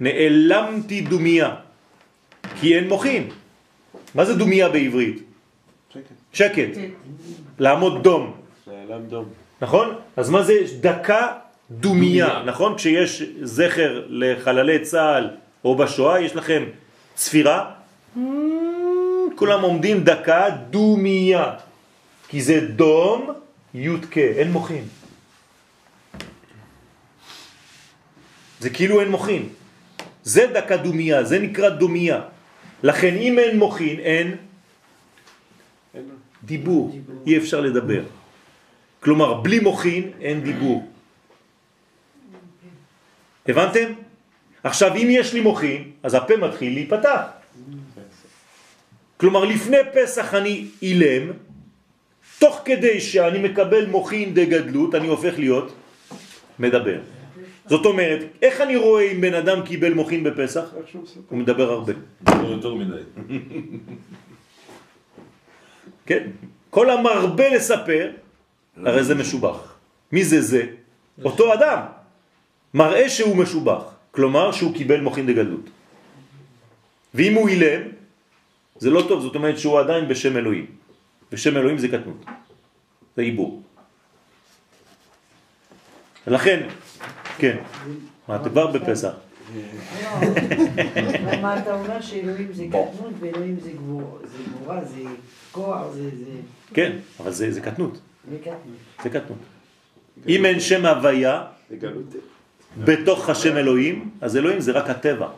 [0.00, 1.54] נעלמתי דומיה.
[2.60, 3.28] כי אין מוחין.
[4.14, 5.22] מה זה דומיה בעברית?
[6.32, 6.68] שקט.
[7.58, 8.34] לעמוד דום.
[9.08, 9.24] דום.
[9.60, 9.94] נכון?
[10.16, 11.32] אז מה זה דקה
[11.70, 12.76] דומיה, נכון?
[12.76, 15.30] כשיש זכר לחללי צה"ל
[15.64, 16.62] או בשואה, יש לכם
[17.14, 17.70] צפירה,
[19.36, 21.54] כולם עומדים דקה דומיה,
[22.28, 23.32] כי זה דום
[23.74, 24.84] יודקה, אין מוחין.
[28.60, 29.48] זה כאילו אין מוחין.
[30.22, 32.20] זה דקה דומיה, זה נקרא דומיה.
[32.82, 34.36] לכן אם אין מוחין, אין
[36.44, 38.02] דיבור, אי אפשר לדבר.
[39.00, 40.88] כלומר, בלי מוחין אין דיבור.
[43.48, 43.92] הבנתם?
[44.64, 47.20] עכשיו, אם יש לי מוחין, אז הפה מתחיל להיפתח.
[49.16, 51.32] כלומר, לפני פסח אני אילם,
[52.38, 55.74] תוך כדי שאני מקבל מוחין דגדלות, אני הופך להיות
[56.58, 57.00] מדבר.
[57.72, 60.64] זאת אומרת, איך אני רואה אם בן אדם קיבל מוחין בפסח?
[61.28, 61.92] הוא מדבר הרבה.
[62.28, 63.02] לא יותר מדי.
[66.08, 66.22] כן?
[66.68, 68.10] כל המרבה לספר,
[68.76, 69.56] הרי זה משובח.
[70.12, 70.62] מי זה זה?
[71.24, 71.80] אותו אדם.
[72.76, 73.84] מראה שהוא משובח.
[74.12, 75.66] כלומר שהוא קיבל מוחין דגדלות.
[77.16, 77.82] ואם הוא אילם,
[78.84, 80.66] זה לא טוב, זאת אומרת שהוא עדיין בשם אלוהים.
[81.32, 82.20] בשם אלוהים זה קטנות.
[83.16, 83.62] זה עיבור.
[86.26, 86.68] ולכן,
[87.38, 87.56] כן.
[88.28, 89.12] מה, אתה כבר בפסח.
[90.02, 90.08] לא,
[91.42, 95.00] מה אתה אומר שאלוהים זה קטנות ואלוהים זה גבור- זה גבורה, זה
[95.52, 96.40] כוח, זה זה-
[96.74, 97.98] כן, אבל זה זה קטנות.
[98.30, 98.56] זה קטנות.
[99.02, 99.38] זה קטנות.
[100.28, 101.44] אם אין שם הוויה.
[102.84, 105.28] בתוך השם אלוהים, אז אלוהים זה רק הטבע.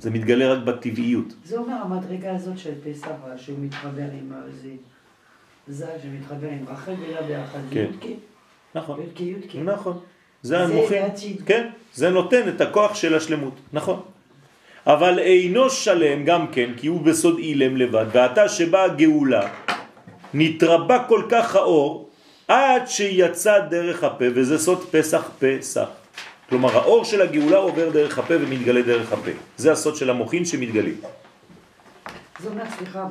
[0.00, 1.34] זה מתגלה רק בטבעיות.
[1.44, 4.32] זה אומר המדרגה הזאת של פסח, שהוא מתחבר עם
[5.68, 7.58] זל שמתחבר עם רחל ולה ביחד.
[7.70, 7.80] כן.
[7.80, 8.14] יודקי,
[8.74, 9.00] נכון.
[9.00, 9.60] יודקי, יודקי.
[9.60, 9.98] נכון.
[10.42, 11.02] זה זה המוחין.
[11.02, 11.42] לעתיד.
[11.46, 14.00] כן, זה נותן את הכוח של השלמות, נכון.
[14.86, 19.48] אבל אינו שלם גם כן, כי הוא בסוד אילם לבד, ועתה שבאה הגאולה,
[20.34, 22.08] נתרבה כל כך האור,
[22.48, 25.88] עד שיצא דרך הפה, וזה סוד פסח פסח.
[26.48, 29.30] כלומר, האור של הגאולה עובר דרך הפה ומתגלה דרך הפה.
[29.56, 30.96] זה הסוד של המוחין שמתגלים.
[32.40, 33.06] זה אומר, סליחה,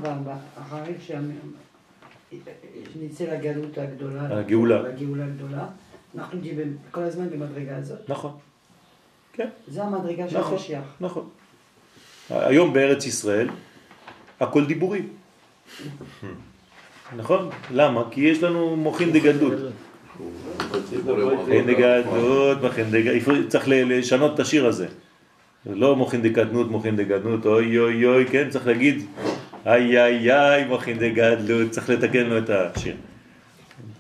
[0.62, 0.94] אחרי
[2.94, 4.82] שנצא לגלות הגדולה, הגאולה.
[4.82, 5.66] לגאולה הגדולה,
[6.18, 6.40] אנחנו
[6.92, 8.10] כל הזמן במדרגה הזאת.
[8.10, 8.32] נכון.
[9.34, 9.50] כן.
[9.68, 10.84] זה המדרגה של נכון, המשיח.
[11.02, 11.30] נכון.
[12.30, 13.50] היום בארץ ישראל
[14.40, 15.10] הכל דיבורים.
[17.18, 17.50] נכון?
[17.72, 18.04] למה?
[18.12, 19.54] כי יש לנו מוחין דגדלות.
[21.06, 24.88] מוחין דגדלות, מוחין דגדלות, צריך לשנות את השיר הזה.
[25.66, 29.06] זה לא מוחין דקדנות, מוחין דגדנות, אוי אוי אוי, כן, צריך להגיד
[29.66, 32.96] איי איי איי, מוחין דגדלות, צריך לתקן לו את השיר.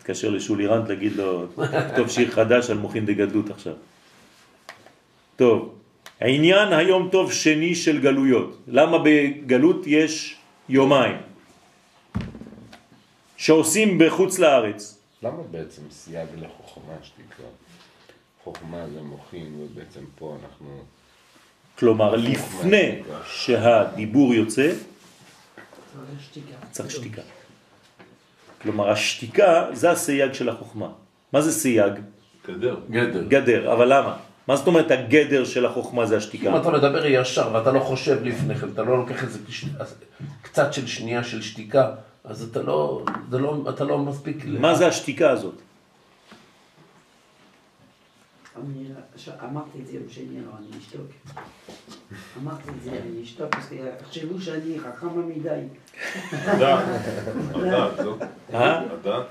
[0.09, 3.73] מתקשר לשולי רנט להגיד לו, תכתוב שיר חדש על מוחין דגדלות עכשיו.
[5.35, 5.75] טוב,
[6.19, 8.57] העניין היום טוב שני של גלויות.
[8.67, 10.35] למה בגלות יש
[10.69, 11.17] יומיים?
[13.37, 14.97] שעושים בחוץ לארץ.
[15.23, 17.49] למה בעצם סייג לחוכמה שתקרא?
[18.43, 20.83] חוכמה זה מוחין, ובעצם פה אנחנו...
[21.79, 24.71] כלומר, לפני שהדיבור יוצא,
[26.71, 27.21] צריך שתיקה.
[28.61, 30.87] כלומר, השתיקה זה הסייג של החוכמה.
[31.33, 31.93] מה זה סייג?
[32.47, 32.75] גדר.
[32.89, 33.23] גדר.
[33.27, 33.73] גדר.
[33.73, 34.15] אבל למה?
[34.47, 36.57] מה זאת אומרת הגדר של החוכמה זה אם השתיקה?
[36.61, 39.65] אתה מדבר ישר ואתה לא חושב לפני כן, אתה לא לוקח איזה כש-
[40.41, 41.91] קצת של שנייה של שתיקה,
[42.23, 44.45] אז אתה לא, לא, אתה לא מספיק...
[44.59, 45.61] מה זה השתיקה הזאת?
[48.65, 48.85] אני
[49.17, 51.07] ש- אמרתי את זה יום שני, לא, אני אשתוק.
[52.41, 55.61] אמרתי את זה, אני אשתוק, אז יחשבו שאני חכמה מדי.
[56.59, 58.17] לא?
[58.53, 58.79] אה?
[58.93, 59.25] הדעת.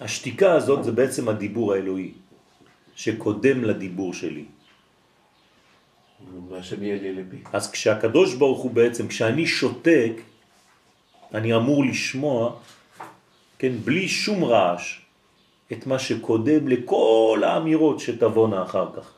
[0.00, 2.12] השתיקה הזאת זה בעצם הדיבור האלוהי,
[2.94, 4.44] שקודם לדיבור שלי.
[7.52, 10.12] אז כשהקדוש ברוך הוא בעצם, כשאני שותק,
[11.34, 12.56] אני אמור לשמוע,
[13.58, 15.00] כן, בלי שום רעש,
[15.72, 19.12] את מה שקודם לכל האמירות שתבואנה אחר כך.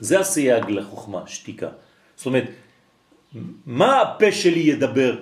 [0.00, 1.68] זה הסייג לחוכמה, שתיקה.
[2.16, 2.44] זאת אומרת,
[3.66, 5.16] מה הפה שלי ידבר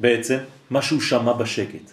[0.00, 0.38] בעצם?
[0.70, 1.90] מה שהוא שמע בשקט.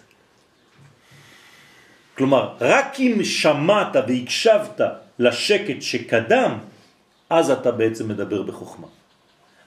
[2.18, 4.80] כלומר, רק אם שמעת והקשבת
[5.18, 6.58] לשקט שקדם,
[7.30, 8.86] אז אתה בעצם מדבר בחוכמה.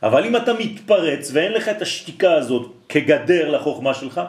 [0.03, 4.21] אבל אם אתה מתפרץ ואין לך את השתיקה הזאת כגדר לחוכמה שלך,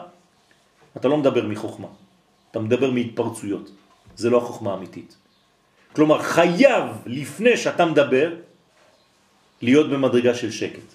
[0.97, 1.87] אתה לא מדבר מחוכמה,
[2.51, 3.71] אתה מדבר מהתפרצויות.
[4.15, 5.17] זה לא החוכמה האמיתית.
[5.93, 8.35] כלומר, חייב לפני שאתה מדבר
[9.61, 10.87] להיות במדרגה של שקט.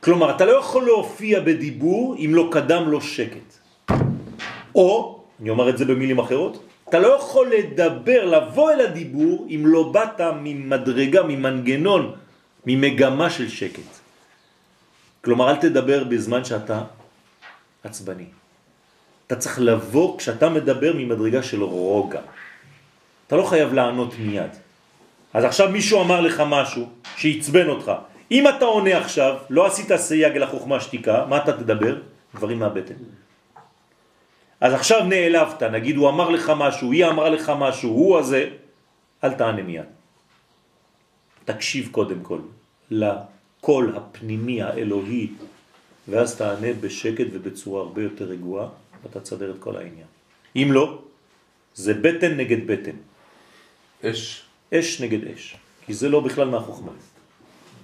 [0.00, 3.48] כלומר, אתה לא יכול להופיע בדיבור אם לא קדם לו שקט.
[4.74, 4.90] או,
[5.40, 6.54] אני אומר את זה במילים אחרות,
[6.88, 12.02] אתה לא יכול לדבר, לבוא אל הדיבור, אם לא באת ממדרגה, ממנגנון,
[12.66, 13.90] ממגמה של שקט.
[15.24, 16.82] כלומר, אל תדבר בזמן שאתה
[17.84, 18.39] עצבני.
[19.30, 22.20] אתה צריך לבוא כשאתה מדבר ממדרגה של רוגע.
[23.26, 24.50] אתה לא חייב לענות מיד.
[25.34, 27.92] אז עכשיו מישהו אמר לך משהו שעצבן אותך.
[28.30, 31.96] אם אתה עונה עכשיו, לא עשית סייג לחוכמה שתיקה, מה אתה תדבר?
[32.34, 32.94] דברים מהבטן.
[34.60, 38.50] אז עכשיו נעלבת, נגיד הוא אמר לך משהו, היא אמרה לך משהו, הוא הזה,
[39.24, 39.86] אל תענה מיד.
[41.44, 42.38] תקשיב קודם כל
[42.90, 45.26] לקול הפנימי האלוהי,
[46.08, 48.68] ואז תענה בשקט ובצורה הרבה יותר רגועה,
[49.02, 50.06] ואתה תסדר את כל העניין.
[50.56, 51.02] אם לא,
[51.74, 52.96] זה בטן נגד בטן,
[54.04, 54.42] אש.
[54.74, 56.92] אש נגד אש, כי זה לא בכלל מהחוכמה.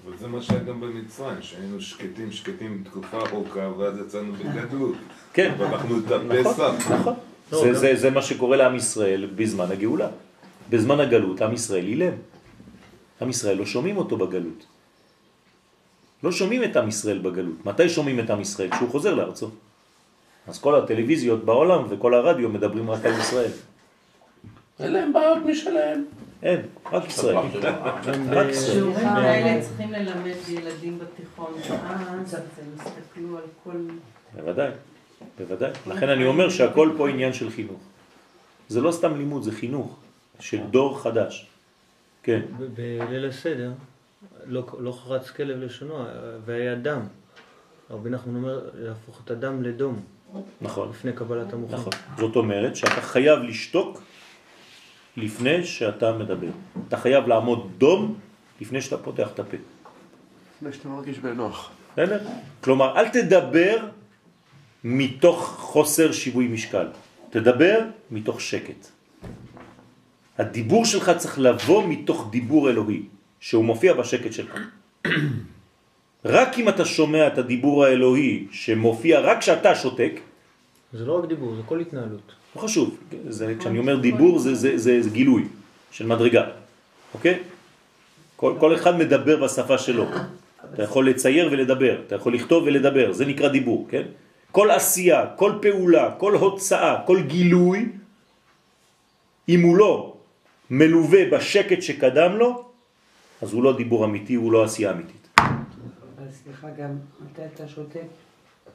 [0.07, 4.95] וזה מה שהיה גם במצרים, שהיינו שקטים שקטים תקופה ארוכה, ואז יצאנו בגדלות.
[5.33, 5.55] כן.
[5.59, 6.91] ואנחנו את נכון, הפסח.
[6.91, 7.14] נכון.
[7.51, 10.09] זה, זה, זה מה שקורה לעם ישראל בזמן הגאולה.
[10.71, 12.12] בזמן הגלות עם ישראל אילם.
[13.23, 14.67] עם ישראל לא שומעים אותו בגלות.
[16.23, 17.67] לא שומעים את עם ישראל בגלות.
[17.67, 18.71] מתי שומעים את עם ישראל?
[18.71, 19.51] כשהוא חוזר לארצו.
[20.49, 23.51] אז כל הטלוויזיות בעולם וכל הרדיו מדברים רק על ישראל.
[24.80, 26.05] אין להם בעיות משלהם.
[26.42, 26.61] אין,
[26.92, 27.36] רק ישראל.
[28.30, 28.72] רק ישראל.
[28.72, 33.76] שיעורים כאלה צריכים ללמד ילדים בתיכון, ואז הם יסתכלו על כל...
[34.34, 34.70] בוודאי,
[35.38, 35.70] בוודאי.
[35.86, 37.80] לכן אני אומר שהכל פה עניין של חינוך.
[38.68, 39.97] זה לא סתם לימוד, זה חינוך.
[40.40, 41.47] של דור חדש.
[42.22, 42.40] כן,
[42.74, 43.72] בליל הסדר,
[44.47, 46.05] לא, לא חרץ כלב לשונו,
[46.44, 47.01] והיה דם.
[47.90, 50.03] רבי נחמן אומר להפוך את הדם לדום
[50.61, 51.78] נכון, לפני קבלת המוחים.
[51.78, 51.93] נכון.
[52.18, 54.03] זאת אומרת שאתה חייב לשתוק
[55.16, 56.51] לפני שאתה מדבר.
[56.89, 58.18] אתה חייב לעמוד דום
[58.61, 59.57] לפני שאתה פותח את הפה.
[60.57, 61.70] לפני שאתה מרגיש בנוח.
[61.93, 62.18] בסדר?
[62.61, 63.76] כלומר, אל תדבר
[64.84, 66.87] מתוך חוסר שיווי משקל.
[67.30, 67.78] תדבר
[68.11, 68.87] מתוך שקט.
[70.39, 73.03] הדיבור שלך צריך לבוא מתוך דיבור אלוהי,
[73.41, 74.55] שהוא מופיע בשקט שלך.
[76.24, 80.20] רק אם אתה שומע את הדיבור האלוהי שמופיע רק כשאתה שותק,
[80.97, 82.32] זה לא רק דיבור, זה כל התנהלות.
[82.57, 82.97] לא חשוב,
[83.28, 85.44] זה, כשאני אומר דיבור זה, זה, זה, זה גילוי
[85.90, 86.44] של מדרגה,
[87.14, 87.38] אוקיי?
[88.36, 90.05] כל, כל אחד מדבר בשפה שלו.
[90.74, 94.03] אתה יכול לצייר ולדבר, אתה יכול לכתוב ולדבר, זה נקרא דיבור, כן?
[94.53, 97.88] כל עשייה, כל פעולה, כל הוצאה, כל גילוי,
[99.49, 100.16] אם הוא לא
[100.70, 102.64] מלווה בשקט שקדם לו,
[103.42, 105.28] אז הוא לא דיבור אמיתי, הוא לא עשייה אמיתית.
[105.38, 106.90] אבל סליחה, גם
[107.20, 108.09] מתי אתה שותק,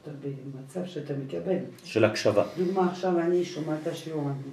[0.02, 1.56] אתה במצב שאתה מקבל.
[1.84, 2.44] של הקשבה.
[2.58, 4.22] דוגמה, עכשיו אני שומעת את השיעור.
[4.28, 4.52] אני-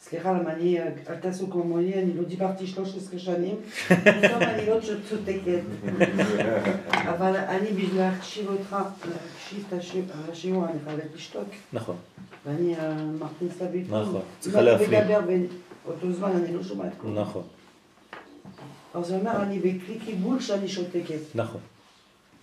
[0.00, 0.78] סליחה, למה אני,
[1.08, 3.56] אל תעשו כמוני, אני לא דיברתי 13 שנים,
[3.90, 4.02] בסוף
[4.42, 4.76] אני לא
[5.08, 5.60] צודקת.
[7.12, 8.76] אבל אני בשביל להקשיב אותך,
[9.08, 9.82] להקשיב את
[10.32, 11.48] השיעור- אני חייבת לשתוק.
[11.72, 11.96] נכון,
[12.46, 13.84] ואני אה, מכניסה בפנים.
[13.86, 15.46] נכון, אם צריכה אני להפנים.
[15.86, 17.18] באותו זמן, אני לא שומעת כלום.
[17.18, 17.42] נכון,
[18.94, 21.18] אז זה אומר, אני בכלי קיבול שאני שותקת.
[21.34, 21.60] נכון.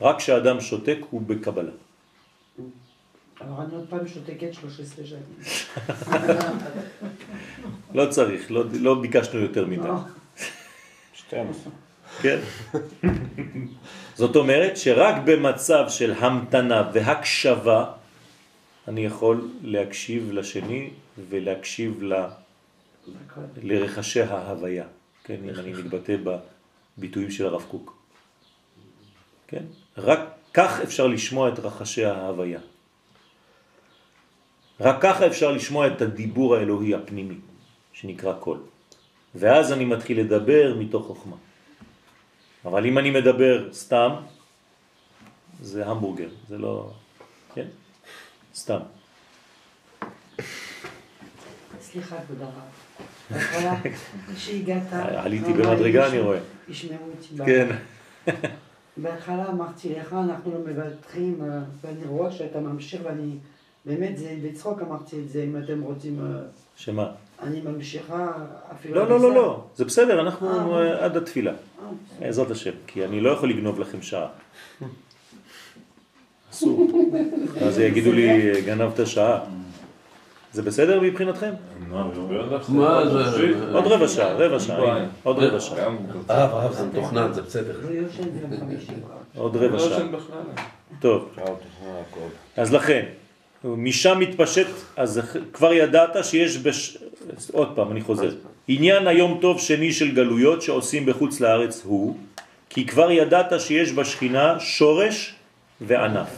[0.01, 1.71] רק כשאדם שותק הוא בקבלה.
[3.41, 5.21] אבל אני עוד פעם שותקת 13 שנים.
[7.93, 9.87] לא צריך, לא, לא ביקשנו יותר מדי.
[9.87, 9.95] לא.
[11.13, 11.73] 12.
[12.21, 12.39] כן?
[14.15, 17.91] זאת אומרת שרק במצב של המתנה והקשבה
[18.87, 20.89] אני יכול להקשיב לשני
[21.29, 22.13] ולהקשיב ל...
[23.63, 24.85] לרחשי ההוויה,
[25.23, 26.15] כן, אם אני מתבטא
[26.97, 27.97] בביטויים של הרב קוק.
[29.47, 29.63] כן?
[29.97, 30.19] רק
[30.53, 32.59] כך אפשר לשמוע את רחשי ההוויה.
[34.79, 37.37] רק ככה אפשר לשמוע את הדיבור האלוהי הפנימי,
[37.93, 38.59] שנקרא קול.
[39.35, 41.35] ואז אני מתחיל לדבר מתוך חוכמה.
[42.65, 44.09] אבל אם אני מדבר סתם,
[45.61, 46.91] זה המבורגר, זה לא...
[47.53, 47.67] כן?
[48.55, 48.79] סתם.
[51.81, 53.41] סליחה, כבוד הרב.
[54.35, 54.93] כשהגעת...
[55.23, 56.39] עליתי במדרגה, אני רואה.
[56.69, 57.43] ישמעו אותי.
[57.45, 57.75] כן.
[58.97, 63.37] בהתחלה אמרתי לך, אנחנו לא מבטחים, אה, ואני רואה שאתה ממשיך, ואני...
[63.85, 66.19] באמת, זה בצחוק אמרתי את זה, אם אתם רוצים...
[66.19, 66.39] אה,
[66.75, 67.11] שמה?
[67.41, 68.31] אני ממשיכה
[68.71, 68.95] אפילו...
[68.95, 69.33] לא, לא, לא.
[69.33, 71.51] לא, זה בסדר, אנחנו אה, אה, עד התפילה.
[71.51, 71.87] אה.
[72.19, 74.27] בעזרת השם, כי אני לא יכול לגנוב לכם שעה.
[76.51, 76.87] אסור.
[77.61, 79.39] אז יגידו לי, גנבת שעה.
[80.53, 81.53] זה בסדר מבחינתכם?
[81.87, 82.19] מה, מה זה?
[83.73, 85.85] עוד רבע שעה, רבע שעה, עוד רבע שעה.
[86.27, 87.79] הרב, הרב, זה מתוכנן, זה בסדר.
[87.81, 87.89] לא.
[89.35, 89.97] עוד לא רבע שעה.
[89.97, 90.41] ישן בכלל.
[90.99, 91.35] טוב.
[92.57, 93.05] אז לכן,
[93.65, 95.21] משם מתפשט, אז
[95.53, 96.97] כבר ידעת שיש, בש...
[97.51, 98.29] עוד פעם, אני חוזר.
[98.67, 102.17] עניין היום טוב שני של גלויות שעושים בחוץ לארץ הוא,
[102.69, 105.35] כי כבר ידעת שיש בשכינה שורש
[105.81, 106.29] וענף.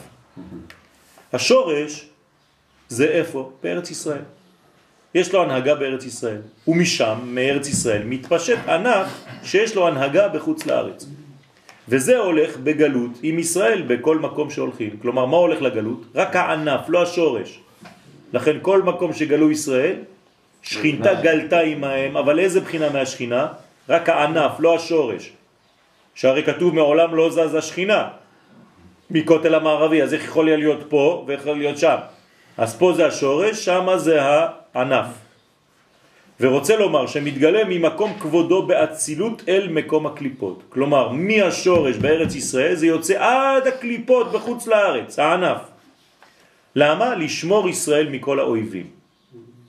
[1.33, 2.05] השורש
[2.89, 3.51] זה איפה?
[3.63, 4.21] בארץ ישראל.
[5.15, 9.07] יש לו הנהגה בארץ ישראל, ומשם, מארץ ישראל, מתפשט ענף
[9.43, 11.05] שיש לו הנהגה בחוץ לארץ.
[11.89, 14.89] וזה הולך בגלות עם ישראל בכל מקום שהולכים.
[15.01, 16.01] כלומר, מה הולך לגלות?
[16.15, 17.59] רק הענף, לא השורש.
[18.33, 19.95] לכן כל מקום שגלו ישראל,
[20.61, 23.47] שכינתה גלתה עמהם, אבל איזה בחינה מהשכינה?
[23.89, 25.31] רק הענף, לא השורש.
[26.15, 28.07] שהרי כתוב מעולם לא זז השכינה
[29.11, 31.97] מכותל המערבי, אז איך יכול להיות פה ואיך יכול להיות שם?
[32.57, 35.07] אז פה זה השורש, שם זה הענף.
[36.39, 40.63] ורוצה לומר שמתגלה ממקום כבודו באצילות אל מקום הקליפות.
[40.69, 45.61] כלומר, מהשורש בארץ ישראל זה יוצא עד הקליפות בחוץ לארץ, הענף.
[46.75, 47.15] למה?
[47.15, 48.87] לשמור ישראל מכל האויבים.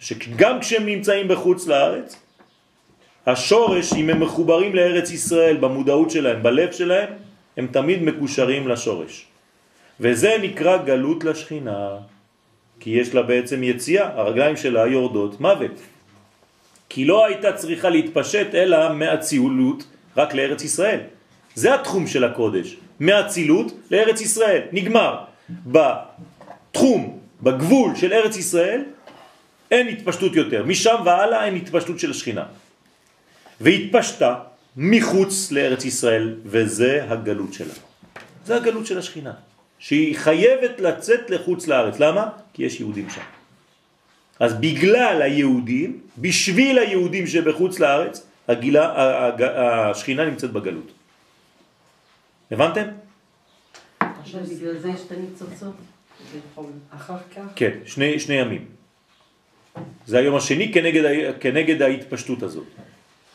[0.00, 2.16] שגם כשהם נמצאים בחוץ לארץ,
[3.26, 7.08] השורש, אם הם מחוברים לארץ ישראל במודעות שלהם, בלב שלהם,
[7.56, 9.26] הם תמיד מקושרים לשורש.
[10.00, 11.88] וזה נקרא גלות לשכינה,
[12.80, 15.76] כי יש לה בעצם יציאה, הרגליים שלה יורדות מוות.
[16.88, 19.84] כי לא הייתה צריכה להתפשט אלא מהציולות
[20.16, 21.00] רק לארץ ישראל.
[21.54, 25.24] זה התחום של הקודש, מהצילות לארץ ישראל, נגמר.
[25.66, 28.84] בתחום, בגבול של ארץ ישראל,
[29.70, 30.64] אין התפשטות יותר.
[30.64, 32.44] משם והלאה אין התפשטות של השכינה.
[33.60, 34.34] והתפשטה
[34.76, 37.74] מחוץ לארץ ישראל, וזה הגלות שלה.
[38.46, 39.32] זה הגלות של השכינה,
[39.78, 42.00] שהיא חייבת לצאת לחוץ לארץ.
[42.00, 42.28] למה?
[42.52, 43.37] כי יש יהודים שם.
[44.40, 48.84] אז בגלל היהודים, בשביל היהודים שבחוץ לארץ, הגילה,
[49.26, 50.90] הג- השכינה נמצאת בגלות.
[52.50, 52.84] הבנתם?
[54.00, 55.74] עכשיו בגלל זה יש את הניצוצות.
[56.90, 58.64] אחר כך, כן, שני, שני ימים.
[60.06, 61.02] זה היום השני כנגד,
[61.40, 62.66] כנגד ההתפשטות הזאת.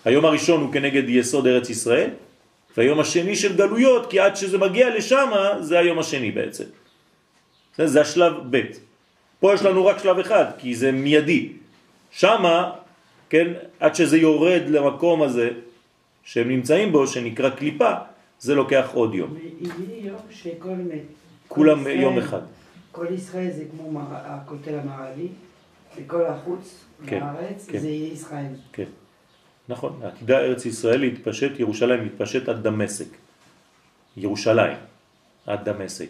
[0.05, 2.09] היום הראשון הוא כנגד יסוד ארץ ישראל,
[2.77, 5.29] והיום השני של גלויות, כי עד שזה מגיע לשם,
[5.61, 6.63] זה היום השני בעצם.
[7.77, 8.61] זה, זה השלב ב'.
[9.43, 11.49] פה יש לנו רק שלב אחד, כי זה מיידי.
[12.11, 12.71] שמה,
[13.29, 13.47] כן,
[13.79, 15.49] עד שזה יורד למקום הזה
[16.23, 17.91] שהם נמצאים בו, שנקרא קליפה,
[18.39, 19.35] זה לוקח עוד יום.
[20.31, 20.69] שכל.
[21.47, 22.39] כולם ישראל- יום אחד.
[22.91, 25.27] כל ישראל זה כמו מר- הכותל המערבי,
[25.97, 27.79] וכל החוץ כן, בארץ כן.
[27.79, 28.53] זה יהיה ישראל.
[28.73, 28.87] כן,
[29.69, 29.99] נכון.
[30.03, 33.07] עתידה ארץ ישראל להתפשט, ירושלים להתפשט עד דמשק.
[34.17, 34.77] ירושלים,
[35.45, 36.09] עד דמשק.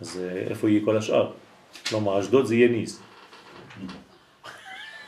[0.00, 1.30] אז אה, איפה יהיה כל השאר?
[1.88, 3.00] כלומר, אשדוד זה יהיה ניס.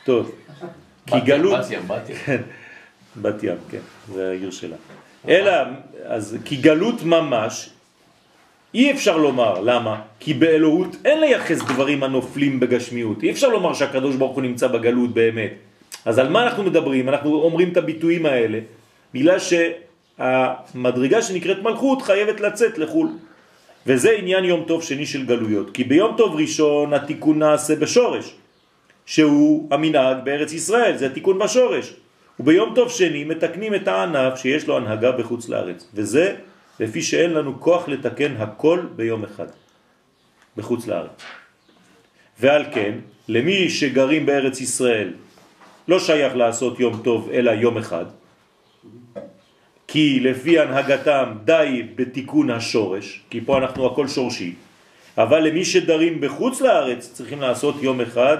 [0.05, 0.31] טוב,
[1.05, 1.59] כי גלות...
[1.59, 2.15] בת ים, בת ים.
[2.15, 2.41] כן,
[3.21, 4.75] בת ים, כן, זה העיר שלה.
[5.27, 5.51] אלא,
[6.05, 7.69] אז כי גלות ממש,
[8.73, 10.01] אי אפשר לומר, למה?
[10.19, 13.23] כי באלוהות אין לייחס דברים הנופלים בגשמיות.
[13.23, 15.53] אי אפשר לומר שהקדוש ברוך הוא נמצא בגלות באמת.
[16.05, 17.09] אז על מה אנחנו מדברים?
[17.09, 18.59] אנחנו אומרים את הביטויים האלה,
[19.13, 23.09] בגלל שהמדרגה שנקראת מלכות חייבת לצאת לחו"ל.
[23.87, 25.71] וזה עניין יום טוב שני של גלויות.
[25.71, 28.35] כי ביום טוב ראשון התיקון נעשה בשורש,
[29.05, 31.93] שהוא המנהג בארץ ישראל, זה התיקון בשורש.
[32.39, 35.89] וביום טוב שני מתקנים את הענף שיש לו הנהגה בחוץ לארץ.
[35.93, 36.35] וזה
[36.79, 39.47] לפי שאין לנו כוח לתקן הכל ביום אחד,
[40.57, 41.23] בחוץ לארץ.
[42.39, 42.93] ועל כן,
[43.27, 45.13] למי שגרים בארץ ישראל
[45.87, 48.05] לא שייך לעשות יום טוב אלא יום אחד,
[49.97, 54.53] כי לפי הנהגתם די בתיקון השורש, כי פה אנחנו הכל שורשי,
[55.17, 58.37] אבל למי שדרים בחוץ לארץ צריכים לעשות יום אחד,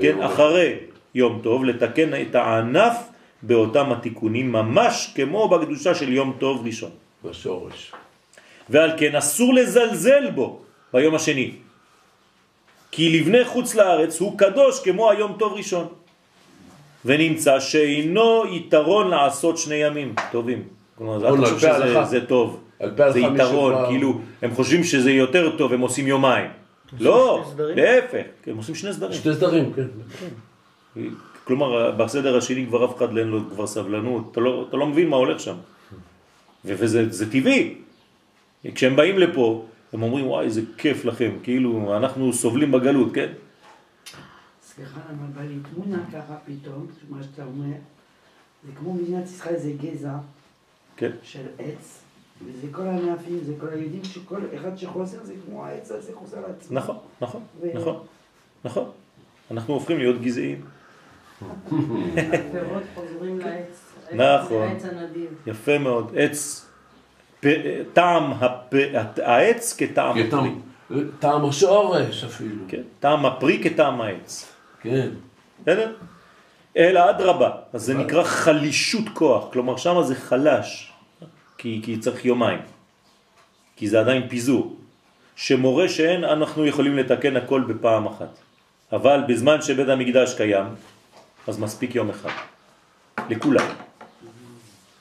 [0.00, 0.74] כן, אחרי
[1.14, 2.96] יום טוב, לתקן את הענף
[3.42, 6.90] באותם התיקונים, ממש כמו בקדושה של יום טוב ראשון.
[7.24, 7.92] בשורש.
[8.68, 10.60] ועל כן אסור לזלזל בו
[10.92, 11.50] ביום השני.
[12.90, 15.86] כי לבני חוץ לארץ הוא קדוש כמו היום טוב ראשון.
[17.04, 20.75] ונמצא שאינו יתרון לעשות שני ימים טובים.
[20.98, 22.60] כלומר, זה אל על תחשוב פי שזה טוב.
[22.80, 26.50] על פי ההלכה זה יתרון, כאילו, הם חושבים שזה יותר טוב, הם עושים יומיים.
[27.00, 27.74] לא, שני?
[27.74, 29.12] להפך, הם עושים שני סדרים.
[29.12, 29.86] שתי סדרים, כן.
[31.44, 35.08] כלומר, בסדר השני כבר אף אחד אין לו כבר סבלנות, אתה לא, אתה לא מבין
[35.08, 35.56] מה הולך שם.
[36.64, 37.74] וזה זה טבעי.
[38.74, 43.32] כשהם באים לפה, הם אומרים, וואי, איזה כיף לכם, כאילו, אנחנו סובלים בגלות, כן?
[44.62, 47.76] סליחה, למה בא לי תמונה ככה פתאום, מה שאתה אומר,
[48.66, 50.16] זה כמו מדינת ישראל, זה גזע
[50.96, 51.10] כן.
[51.22, 51.98] של עץ,
[52.46, 56.76] וזה כל הענפים, זה כל היהודים, שכל אחד שחוזר זה כמו העץ הזה חוזר לעצמו.
[56.78, 58.04] נכון, נכון, ו- נכון,
[58.64, 58.90] נכון.
[59.50, 60.60] אנחנו הופכים להיות גזעיים.
[61.40, 63.92] הפירות חוזרים לעץ.
[64.12, 64.62] נכון.
[64.66, 65.30] לעץ הנדיב.
[65.46, 66.12] יפה מאוד.
[66.16, 66.66] עץ,
[67.40, 67.46] פ,
[67.92, 68.74] טעם הפ,
[69.22, 70.30] העץ כטעם הפרי.
[70.30, 70.60] טעם-
[71.18, 72.64] טעם השורש אפילו.
[72.68, 74.52] כן, טעם הפרי כטעם העץ.
[74.80, 75.08] כן.
[75.62, 75.94] בסדר?
[76.76, 80.92] אלא אדרבה, אז זה נקרא חלישות כוח, כלומר שם זה חלש,
[81.58, 82.58] כי, כי צריך יומיים,
[83.76, 84.76] כי זה עדיין פיזור,
[85.36, 88.38] שמורה שאין אנחנו יכולים לתקן הכל בפעם אחת,
[88.92, 90.66] אבל בזמן שבית המקדש קיים,
[91.46, 92.30] אז מספיק יום אחד,
[93.28, 93.66] לכולם.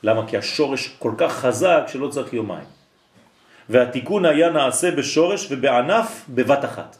[0.04, 0.28] למה?
[0.28, 2.66] כי השורש כל כך חזק שלא צריך יומיים.
[3.70, 6.98] והתיקון היה נעשה בשורש ובענף בבת אחת.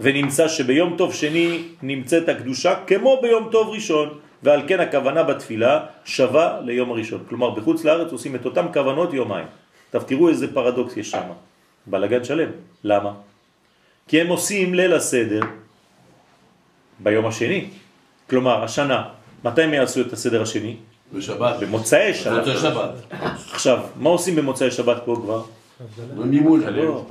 [0.00, 6.60] ונמצא שביום טוב שני נמצאת הקדושה כמו ביום טוב ראשון, ועל כן הכוונה בתפילה שווה
[6.64, 7.24] ליום הראשון.
[7.28, 9.46] כלומר, בחוץ לארץ עושים את אותם כוונות יומיים.
[9.86, 11.28] עכשיו תראו איזה פרדוקס יש שם.
[11.86, 12.50] בלגן שלם.
[12.84, 13.12] למה?
[14.08, 15.40] כי הם עושים ליל הסדר
[16.98, 17.64] ביום השני.
[18.30, 19.08] כלומר, השנה,
[19.44, 20.76] מתי הם יעשו את הסדר השני?
[21.12, 21.60] בשבת.
[21.60, 22.32] במוצאי שבת.
[22.32, 22.90] במוצאי שבת.
[23.52, 25.42] עכשיו, מה עושים במוצאי שבת פה כבר?
[26.16, 26.60] ממול.
[26.70, 27.04] לא,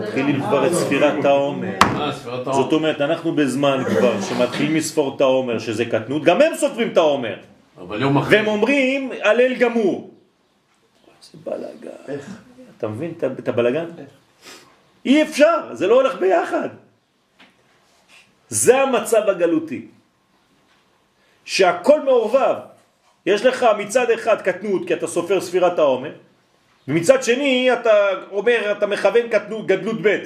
[0.00, 1.74] מתחילים כבר את ספירת העומר.
[1.82, 2.12] אה.
[2.52, 6.96] זאת אומרת, אנחנו בזמן כבר שמתחילים לספור את העומר, שזה קטנות, גם הם סופרים את
[6.96, 7.36] העומר.
[7.78, 8.36] אבל יום אחרי.
[8.36, 10.10] והם אומרים, הלל גמור.
[11.22, 12.18] זה בלגן.
[12.78, 13.84] אתה מבין את ה- את הבלגן?
[15.04, 16.68] אי אפשר, זה לא הולך ביחד.
[18.48, 19.86] זה המצב הגלותי.
[21.44, 22.54] שהכל מעורבב.
[23.26, 26.12] יש לך מצד אחד קטנות, כי אתה סופר ספירת העומר,
[26.88, 27.94] ומצד שני אתה
[28.30, 30.18] אומר, אתה מכוון קטנות, גדלות ב'.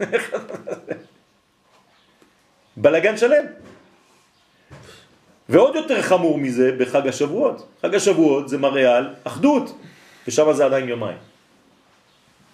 [2.76, 3.44] בלגן שלם.
[5.48, 7.68] ועוד יותר חמור מזה בחג השבועות.
[7.82, 9.78] חג השבועות זה מראה על אחדות,
[10.28, 11.18] ושם זה עדיין יומיים.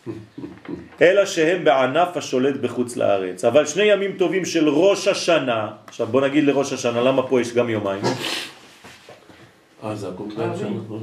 [1.03, 3.45] אלא שהם בענף השולט בחוץ לארץ.
[3.45, 7.53] אבל שני ימים טובים של ראש השנה, עכשיו בוא נגיד לראש השנה, למה פה יש
[7.55, 8.03] גם יומיים?
[8.05, 9.76] אה, זה הקומפלט שאנחנו לא...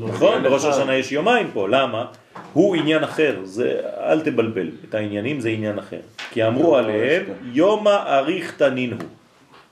[0.07, 2.05] נכון, בראש השנה יש יומיים פה, למה?
[2.53, 5.99] הוא עניין אחר, זה, אל תבלבל, את העניינים זה עניין אחר.
[6.31, 7.23] כי אמרו עליהם,
[7.53, 9.09] יומא אריך תנין הוא.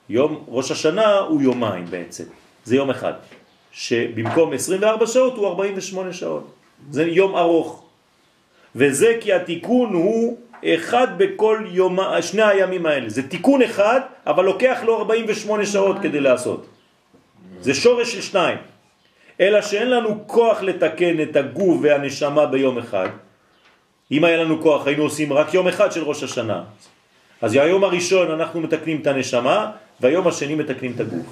[0.08, 2.24] יום ראש השנה הוא יומיים בעצם,
[2.64, 3.12] זה יום אחד.
[3.72, 6.50] שבמקום 24 שעות הוא 48 שעות.
[6.90, 7.84] זה יום ארוך.
[8.76, 13.08] וזה כי התיקון הוא אחד בכל יום, שני הימים האלה.
[13.08, 16.66] זה תיקון אחד, אבל לוקח לו 48 שעות כדי לעשות.
[17.60, 18.58] זה שורש של שניים.
[19.42, 23.08] אלא שאין לנו כוח לתקן את הגוף והנשמה ביום אחד.
[24.12, 26.62] אם היה לנו כוח היינו עושים רק יום אחד של ראש השנה.
[27.42, 29.70] אז היום הראשון אנחנו מתקנים את הנשמה
[30.00, 31.26] והיום השני מתקנים את הגוף.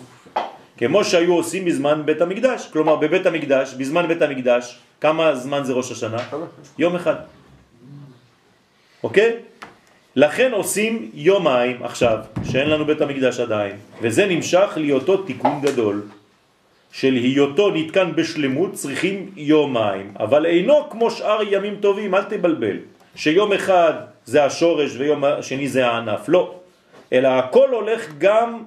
[0.78, 2.68] כמו שהיו עושים בזמן בית המקדש.
[2.72, 6.18] כלומר בבית המקדש, בזמן בית המקדש, כמה זמן זה ראש השנה?
[6.78, 7.14] יום אחד.
[9.02, 9.36] אוקיי?
[10.16, 16.02] לכן עושים יומיים עכשיו, שאין לנו בית המקדש עדיין, וזה נמשך להיותו תיקון גדול.
[16.92, 22.76] של היותו נתקן בשלמות צריכים יומיים, אבל אינו כמו שאר ימים טובים, אל תבלבל,
[23.16, 23.92] שיום אחד
[24.24, 26.54] זה השורש ויום השני זה הענף, לא,
[27.12, 28.62] אלא הכל הולך גם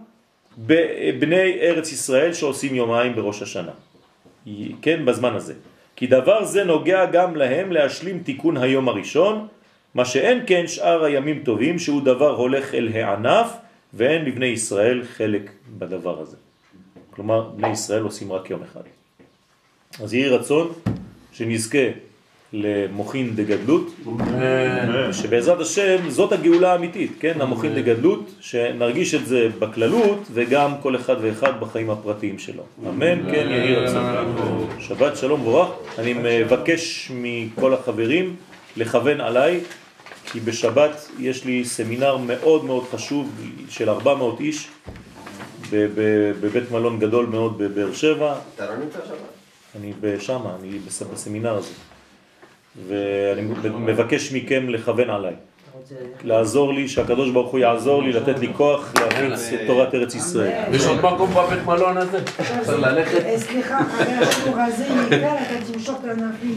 [0.58, 3.72] בבני ארץ ישראל שעושים יומיים בראש השנה,
[4.82, 5.54] כן, בזמן הזה.
[5.96, 9.48] כי דבר זה נוגע גם להם להשלים תיקון היום הראשון,
[9.96, 13.48] מה שאין כן שאר הימים טובים, שהוא דבר הולך אל הענף,
[13.94, 16.43] ואין לבני ישראל חלק בדבר הזה.
[17.16, 18.82] כלומר, בני ישראל עושים רק יום אחד.
[20.04, 20.72] אז יהי רצון
[21.32, 21.78] שנזכה
[22.54, 23.96] למוכין דגדלות,
[25.12, 27.42] שבעזרת השם זאת הגאולה האמיתית, כן?
[27.42, 32.64] המוכין דגדלות, שנרגיש את זה בכללות וגם כל אחד ואחד בחיים הפרטיים שלו.
[32.90, 34.04] אמן, כן, יהי רצון.
[34.80, 35.70] שבת שלום וברך.
[35.98, 38.36] אני מבקש מכל החברים
[38.78, 39.60] לכוון עליי,
[40.32, 43.30] כי בשבת יש לי סמינר מאוד מאוד חשוב
[43.70, 44.68] של 400 איש,
[46.42, 48.36] בבית מלון גדול מאוד בבאר שבע.
[48.56, 49.14] אתה לא נמצא שם?
[49.80, 50.80] אני בשם, אני
[51.14, 51.74] בסמינר הזה.
[52.88, 53.42] ואני
[53.80, 55.34] מבקש מכם לכוון עליי.
[56.24, 60.64] לעזור לי, שהקדוש ברוך הוא יעזור לי, לתת לי כוח להפיץ את תורת ארץ ישראל.
[60.74, 62.24] יש עוד מקום בבית מלון הזה?
[62.26, 63.38] צריך ללכת?
[63.38, 66.52] סליחה, אחרי השיעור הזה, אתה תמשוך את הענפים.